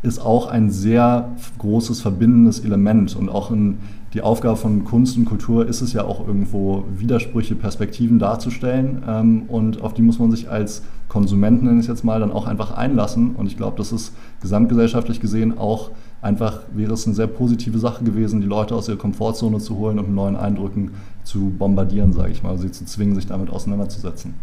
ist 0.04 0.20
auch 0.20 0.48
ein 0.48 0.72
sehr 0.72 1.30
großes 1.60 2.02
verbindendes 2.02 2.60
Element. 2.60 3.16
Und 3.16 3.30
auch 3.30 3.52
in 3.52 3.78
die 4.14 4.22
Aufgabe 4.22 4.58
von 4.58 4.84
Kunst 4.84 5.18
und 5.18 5.26
Kultur 5.26 5.66
ist 5.68 5.82
es 5.82 5.94
ja 5.94 6.04
auch 6.04 6.26
irgendwo 6.28 6.84
Widersprüche, 6.98 7.56
Perspektiven 7.56 8.20
darzustellen. 8.20 9.04
Ähm, 9.08 9.44
und 9.48 9.82
auf 9.82 9.94
die 9.94 10.02
muss 10.02 10.20
man 10.20 10.32
sich 10.32 10.50
als 10.50 10.84
Konsumenten, 11.08 11.66
nenne 11.66 11.80
ich 11.80 11.86
es 11.86 11.90
jetzt 11.90 12.04
mal, 12.04 12.20
dann 12.20 12.32
auch 12.32 12.48
einfach 12.48 12.72
einlassen. 12.72 13.36
Und 13.36 13.48
ich 13.48 13.58
glaube, 13.58 13.78
das 13.78 13.92
ist 13.92 14.14
gesamtgesellschaftlich 14.42 15.20
gesehen 15.20 15.58
auch 15.58 15.92
einfach, 16.22 16.62
wäre 16.74 16.94
es 16.94 17.06
eine 17.06 17.16
sehr 17.16 17.28
positive 17.28 17.80
Sache 17.80 18.04
gewesen, 18.04 18.42
die 18.42 18.48
Leute 18.48 18.76
aus 18.76 18.88
ihrer 18.88 18.98
Komfortzone 18.98 19.60
zu 19.60 19.76
holen 19.78 20.00
und 20.00 20.08
mit 20.08 20.16
neuen 20.16 20.36
Eindrücken 20.36 20.92
zu 21.24 21.52
bombardieren, 21.58 22.14
sage 22.14 22.32
ich 22.32 22.44
mal, 22.44 22.58
sie 22.58 22.72
zu 22.72 22.86
zwingen, 22.86 23.16
sich 23.16 23.28
damit 23.28 23.50
auseinanderzusetzen. 23.50 24.36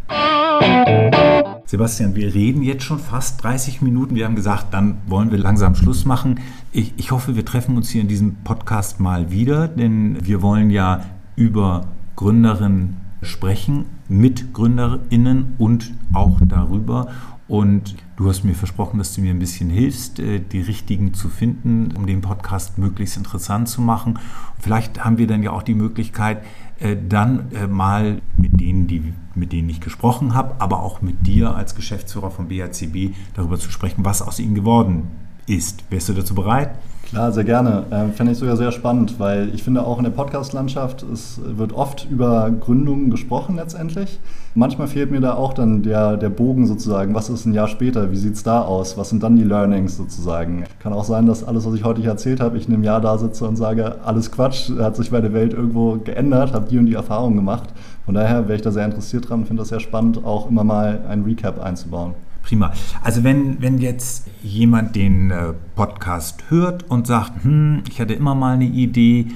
Sebastian, 1.67 2.15
wir 2.15 2.35
reden 2.35 2.63
jetzt 2.63 2.85
schon 2.85 2.99
fast 2.99 3.43
30 3.45 3.83
Minuten. 3.83 4.15
Wir 4.15 4.25
haben 4.25 4.35
gesagt, 4.35 4.73
dann 4.73 4.99
wollen 5.07 5.31
wir 5.31 5.39
langsam 5.39 5.75
Schluss 5.75 6.05
machen. 6.05 6.41
Ich, 6.73 6.95
ich 6.97 7.11
hoffe, 7.11 7.37
wir 7.37 7.45
treffen 7.45 7.77
uns 7.77 7.91
hier 7.91 8.03
in 8.03 8.09
diesem 8.09 8.37
Podcast 8.37 9.01
mal 9.01 9.31
wieder, 9.31 9.69
denn 9.69 10.19
wir 10.27 10.43
wollen 10.43 10.71
ja 10.71 11.03
über 11.37 11.87
Gründerinnen 12.17 12.97
sprechen, 13.23 13.85
mit 14.09 14.53
Gründerinnen 14.53 15.55
und 15.59 15.93
auch 16.13 16.39
darüber. 16.41 17.09
Und 17.47 17.95
du 18.19 18.29
hast 18.29 18.43
mir 18.43 18.55
versprochen, 18.55 18.99
dass 18.99 19.15
du 19.15 19.21
mir 19.21 19.31
ein 19.31 19.39
bisschen 19.39 19.71
hilfst, 19.71 20.19
äh, 20.19 20.41
die 20.41 20.61
richtigen 20.61 21.15
zu 21.15 21.29
finden, 21.29 21.95
um 21.97 22.07
den 22.07 22.21
Podcast 22.21 22.77
möglichst 22.77 23.17
interessant 23.17 23.69
zu 23.69 23.81
machen. 23.81 24.19
Vielleicht 24.59 25.05
haben 25.05 25.19
wir 25.19 25.29
dann 25.29 25.43
ja 25.45 25.53
auch 25.53 25.63
die 25.63 25.75
Möglichkeit, 25.75 26.45
äh, 26.81 26.97
dann 26.97 27.53
äh, 27.53 27.69
mal 27.69 28.21
mit 28.37 28.61
denen, 28.61 28.89
die, 28.89 29.15
mit 29.37 29.53
denen 29.53 29.71
ich 29.71 29.81
gesprochen 29.81 30.35
habe, 30.35 30.61
aber 30.61 30.83
auch 30.83 31.01
mit 31.01 31.29
dir 31.29 31.55
als 31.55 31.77
Geschäftsführer 31.77 32.33
vom 32.33 32.49
BHCB 32.49 33.15
darüber 33.35 33.57
zu 33.57 33.71
sprechen, 33.71 34.05
was 34.05 34.21
aus 34.21 34.41
ihnen 34.41 34.57
geworden 34.57 35.05
ist. 35.47 35.85
Wärst 35.89 36.09
du 36.09 36.13
dazu 36.13 36.35
bereit? 36.35 36.77
Klar, 37.11 37.33
sehr 37.33 37.45
gerne. 37.45 37.85
Ähm, 37.91 38.13
Fände 38.13 38.33
ich 38.33 38.39
sogar 38.39 38.59
sehr 38.59 38.71
spannend, 38.71 39.19
weil 39.19 39.49
ich 39.55 39.63
finde 39.63 39.87
auch 39.87 39.97
in 39.97 40.05
der 40.05 40.11
Podcast-Landschaft, 40.11 41.03
es 41.05 41.41
wird 41.43 41.73
oft 41.73 42.07
über 42.11 42.51
Gründungen 42.51 43.11
gesprochen 43.11 43.57
letztendlich. 43.57 44.21
Manchmal 44.55 44.89
fehlt 44.89 45.11
mir 45.11 45.21
da 45.21 45.33
auch 45.33 45.55
dann 45.55 45.83
der, 45.83 46.19
der 46.19 46.29
Bogen 46.29 46.67
sozusagen. 46.67 47.15
Was 47.15 47.31
ist 47.31 47.47
ein 47.47 47.55
Jahr 47.55 47.69
später? 47.69 48.11
Wie 48.11 48.17
sieht 48.17 48.35
es 48.35 48.43
da 48.43 48.61
aus? 48.61 48.99
Was 48.99 49.09
sind 49.09 49.23
dann 49.23 49.37
die 49.37 49.43
Learnings 49.45 49.97
sozusagen? 49.97 50.65
Kann 50.81 50.93
auch 50.93 51.05
sein, 51.05 51.25
dass 51.25 51.45
alles, 51.45 51.65
was 51.65 51.73
ich 51.73 51.85
heute 51.85 52.03
hier 52.03 52.11
erzählt 52.11 52.41
habe, 52.41 52.59
ich 52.59 52.69
in 52.69 52.75
einem 52.75 52.85
Jahr 52.85 53.01
da 53.01 53.17
sitze 53.17 53.49
und 53.49 53.57
sage, 53.57 54.05
alles 54.05 54.31
Quatsch, 54.31 54.71
hat 54.79 54.97
sich 54.97 55.11
bei 55.11 55.23
der 55.23 55.33
Welt 55.33 55.55
irgendwo 55.55 55.97
geändert, 55.97 56.53
habe 56.53 56.69
die 56.69 56.77
und 56.77 56.87
die 56.87 56.95
Erfahrungen 56.95 57.37
gemacht. 57.37 57.71
Von 58.05 58.17
daher 58.17 58.49
wäre 58.49 58.57
ich 58.57 58.63
da 58.63 58.71
sehr 58.71 58.85
interessiert 58.85 59.31
dran 59.31 59.41
und 59.41 59.47
finde 59.47 59.63
das 59.63 59.71
sehr 59.71 59.81
spannend, 59.81 60.27
auch 60.27 60.51
immer 60.51 60.65
mal 60.65 61.01
ein 61.09 61.23
Recap 61.23 61.59
einzubauen. 61.59 62.13
Prima. 62.49 62.73
Also 63.03 63.25
wenn, 63.25 63.61
wenn 63.61 63.77
jetzt 63.77 64.27
jemand 64.43 64.97
den 64.97 65.31
äh, 65.31 65.53
Podcast 65.77 66.45
hört 66.49 66.91
und 66.91 67.07
sagt, 67.07 67.45
hm, 67.45 67.83
ich 67.91 68.01
hatte 68.01 68.15
immer 68.15 68.35
mal 68.35 68.55
eine 68.55 68.65
Idee, 68.65 69.27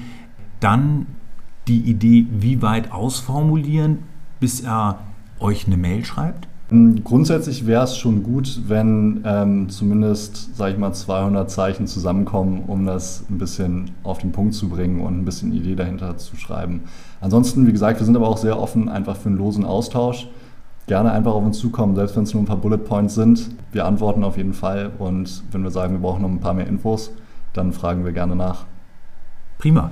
dann 0.59 1.05
die 1.67 1.81
Idee 1.81 2.25
wie 2.31 2.63
weit 2.63 2.91
ausformulieren, 2.91 3.99
bis 4.39 4.61
er 4.61 4.97
euch 5.39 5.67
eine 5.67 5.77
Mail 5.77 6.03
schreibt? 6.03 6.47
Hm, 6.69 7.03
grundsätzlich 7.03 7.67
wäre 7.67 7.83
es 7.83 7.95
schon 7.95 8.23
gut, 8.23 8.61
wenn 8.67 9.21
ähm, 9.25 9.69
zumindest, 9.69 10.55
sage 10.55 10.73
ich 10.73 10.79
mal, 10.79 10.93
200 10.93 11.51
Zeichen 11.51 11.85
zusammenkommen, 11.85 12.63
um 12.65 12.87
das 12.87 13.25
ein 13.29 13.37
bisschen 13.37 13.91
auf 14.01 14.17
den 14.17 14.31
Punkt 14.31 14.55
zu 14.55 14.69
bringen 14.69 15.01
und 15.01 15.19
ein 15.19 15.25
bisschen 15.25 15.53
Idee 15.53 15.75
dahinter 15.75 16.17
zu 16.17 16.35
schreiben. 16.35 16.81
Ansonsten, 17.21 17.67
wie 17.67 17.73
gesagt, 17.73 17.99
wir 17.99 18.05
sind 18.07 18.15
aber 18.15 18.27
auch 18.27 18.39
sehr 18.39 18.59
offen 18.59 18.89
einfach 18.89 19.17
für 19.17 19.29
einen 19.29 19.37
losen 19.37 19.65
Austausch. 19.65 20.29
Gerne 20.87 21.11
einfach 21.11 21.33
auf 21.33 21.43
uns 21.43 21.59
zukommen, 21.59 21.95
selbst 21.95 22.15
wenn 22.15 22.23
es 22.23 22.33
nur 22.33 22.43
ein 22.43 22.45
paar 22.45 22.57
Bullet 22.57 22.77
Points 22.77 23.15
sind. 23.15 23.49
Wir 23.71 23.85
antworten 23.85 24.23
auf 24.23 24.37
jeden 24.37 24.53
Fall 24.53 24.91
und 24.99 25.43
wenn 25.51 25.63
wir 25.63 25.71
sagen, 25.71 25.93
wir 25.93 26.01
brauchen 26.01 26.21
noch 26.21 26.29
ein 26.29 26.39
paar 26.39 26.53
mehr 26.53 26.67
Infos, 26.67 27.11
dann 27.53 27.73
fragen 27.73 28.05
wir 28.05 28.11
gerne 28.11 28.35
nach. 28.35 28.65
Prima. 29.57 29.91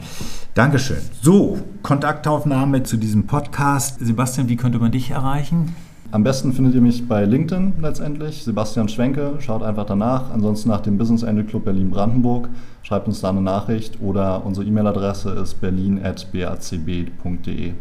Dankeschön. 0.54 0.98
So, 1.22 1.58
Kontaktaufnahme 1.82 2.84
zu 2.84 2.98
diesem 2.98 3.26
Podcast. 3.26 4.00
Sebastian, 4.06 4.50
wie 4.50 4.58
könnte 4.58 4.80
man 4.80 4.92
dich 4.92 5.12
erreichen? 5.12 5.76
Am 6.12 6.26
besten 6.26 6.52
findet 6.52 6.76
ihr 6.76 6.82
mich 6.82 7.08
bei 7.08 7.24
LinkedIn 7.24 7.76
letztendlich. 7.82 8.44
Sebastian 8.44 8.90
Schwenke, 8.90 9.36
schaut 9.40 9.64
einfach 9.64 9.86
danach. 9.86 10.30
Ansonsten 10.32 10.68
nach 10.68 10.82
dem 10.82 10.98
Business 10.98 11.24
Angel 11.24 11.46
Club 11.46 11.64
Berlin-Brandenburg. 11.64 12.50
Schreibt 12.84 13.08
uns 13.08 13.22
da 13.22 13.30
eine 13.30 13.42
Nachricht 13.42 14.02
oder 14.02 14.44
unsere 14.44 14.66
E-Mail-Adresse 14.66 15.30
ist 15.32 15.62
berlin.bacb.de. 15.62 17.74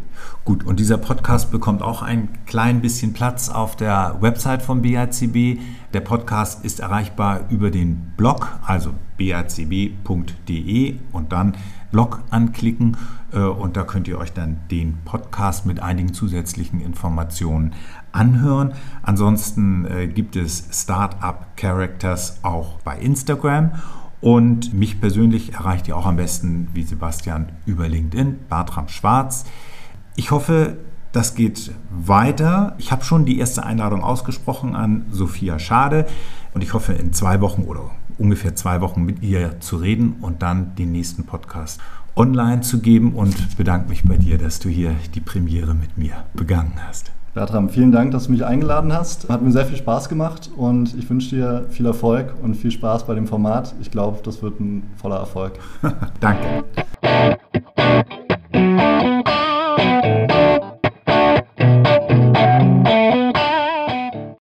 Gut, 0.45 0.65
und 0.65 0.79
dieser 0.79 0.99
Podcast 0.99 1.51
bekommt 1.51 1.83
auch 1.83 2.03
ein 2.03 2.29
klein 2.45 2.83
bisschen 2.83 3.15
Platz 3.15 3.49
auf 3.49 3.77
der 3.77 4.17
Website 4.21 4.63
von 4.63 4.83
BACB. 4.83 5.59
Der 5.95 6.01
Podcast 6.01 6.65
ist 6.65 6.81
erreichbar 6.81 7.47
über 7.49 7.71
den 7.71 8.13
Blog, 8.19 8.49
also 8.67 8.91
bacb.de 9.17 10.97
und 11.13 11.33
dann 11.33 11.57
Blog 11.91 12.23
anklicken 12.31 12.97
äh, 13.33 13.39
und 13.39 13.77
da 13.77 13.85
könnt 13.85 14.07
ihr 14.07 14.19
euch 14.19 14.33
dann 14.33 14.61
den 14.71 14.99
Podcast 15.05 15.67
mit 15.67 15.81
einigen 15.81 16.13
zusätzlichen 16.13 16.81
Informationen 16.81 17.73
anhören. 18.13 18.73
Ansonsten 19.03 19.87
äh, 19.87 20.07
gibt 20.09 20.37
es 20.37 20.69
Startup 20.73 21.47
Characters 21.57 22.41
auch 22.43 22.81
bei 22.83 22.99
Instagram. 22.99 23.73
Und 24.21 24.75
mich 24.75 25.01
persönlich 25.01 25.55
erreicht 25.55 25.89
ihr 25.89 25.97
auch 25.97 26.07
am 26.07 26.17
besten, 26.17 26.69
wie 26.75 26.83
Sebastian, 26.83 27.51
über 27.65 27.89
LinkedIn, 27.89 28.41
Bartram 28.49 28.89
Schwarz. 28.89 29.45
Ich 30.17 30.31
hoffe, 30.31 30.77
das 31.13 31.35
geht 31.35 31.73
weiter. 31.91 32.75
Ich 32.79 32.93
habe 32.93 33.05
schon 33.05 33.25
die 33.25 33.39
erste 33.39 33.65
Einladung 33.65 34.03
ausgesprochen 34.03 34.77
an 34.77 35.07
Sophia 35.11 35.59
Schade 35.59 36.07
und 36.55 36.63
ich 36.63 36.75
hoffe, 36.75 36.93
in 36.93 37.13
zwei 37.13 37.41
Wochen 37.41 37.63
oder 37.63 37.91
ungefähr 38.19 38.55
zwei 38.55 38.81
Wochen 38.81 39.05
mit 39.05 39.23
ihr 39.23 39.61
zu 39.61 39.77
reden 39.77 40.17
und 40.21 40.43
dann 40.43 40.75
den 40.77 40.93
nächsten 40.93 41.25
Podcast 41.25 41.81
online 42.15 42.61
zu 42.61 42.81
geben 42.81 43.15
und 43.15 43.57
bedanke 43.57 43.89
mich 43.89 44.05
bei 44.05 44.17
dir, 44.17 44.37
dass 44.37 44.59
du 44.59 44.69
hier 44.69 44.95
die 45.15 45.21
Premiere 45.21 45.75
mit 45.75 45.97
mir 45.97 46.25
begangen 46.35 46.75
hast. 46.87 47.13
Bertram, 47.33 47.69
vielen 47.69 47.93
Dank, 47.93 48.11
dass 48.11 48.25
du 48.25 48.33
mich 48.33 48.45
eingeladen 48.45 48.93
hast. 48.93 49.29
Hat 49.29 49.41
mir 49.41 49.53
sehr 49.53 49.65
viel 49.65 49.77
Spaß 49.77 50.09
gemacht 50.09 50.51
und 50.57 50.97
ich 50.99 51.09
wünsche 51.09 51.37
dir 51.37 51.67
viel 51.71 51.87
Erfolg 51.87 52.35
und 52.43 52.57
viel 52.57 52.73
Spaß 52.73 53.07
bei 53.07 53.15
dem 53.15 53.29
Format. 53.29 53.73
Ich 53.81 53.93
glaube, 53.93 54.19
das 54.25 54.43
wird 54.43 54.59
ein 54.59 54.91
voller 54.97 55.19
Erfolg. 55.19 55.53
Danke. 56.21 56.65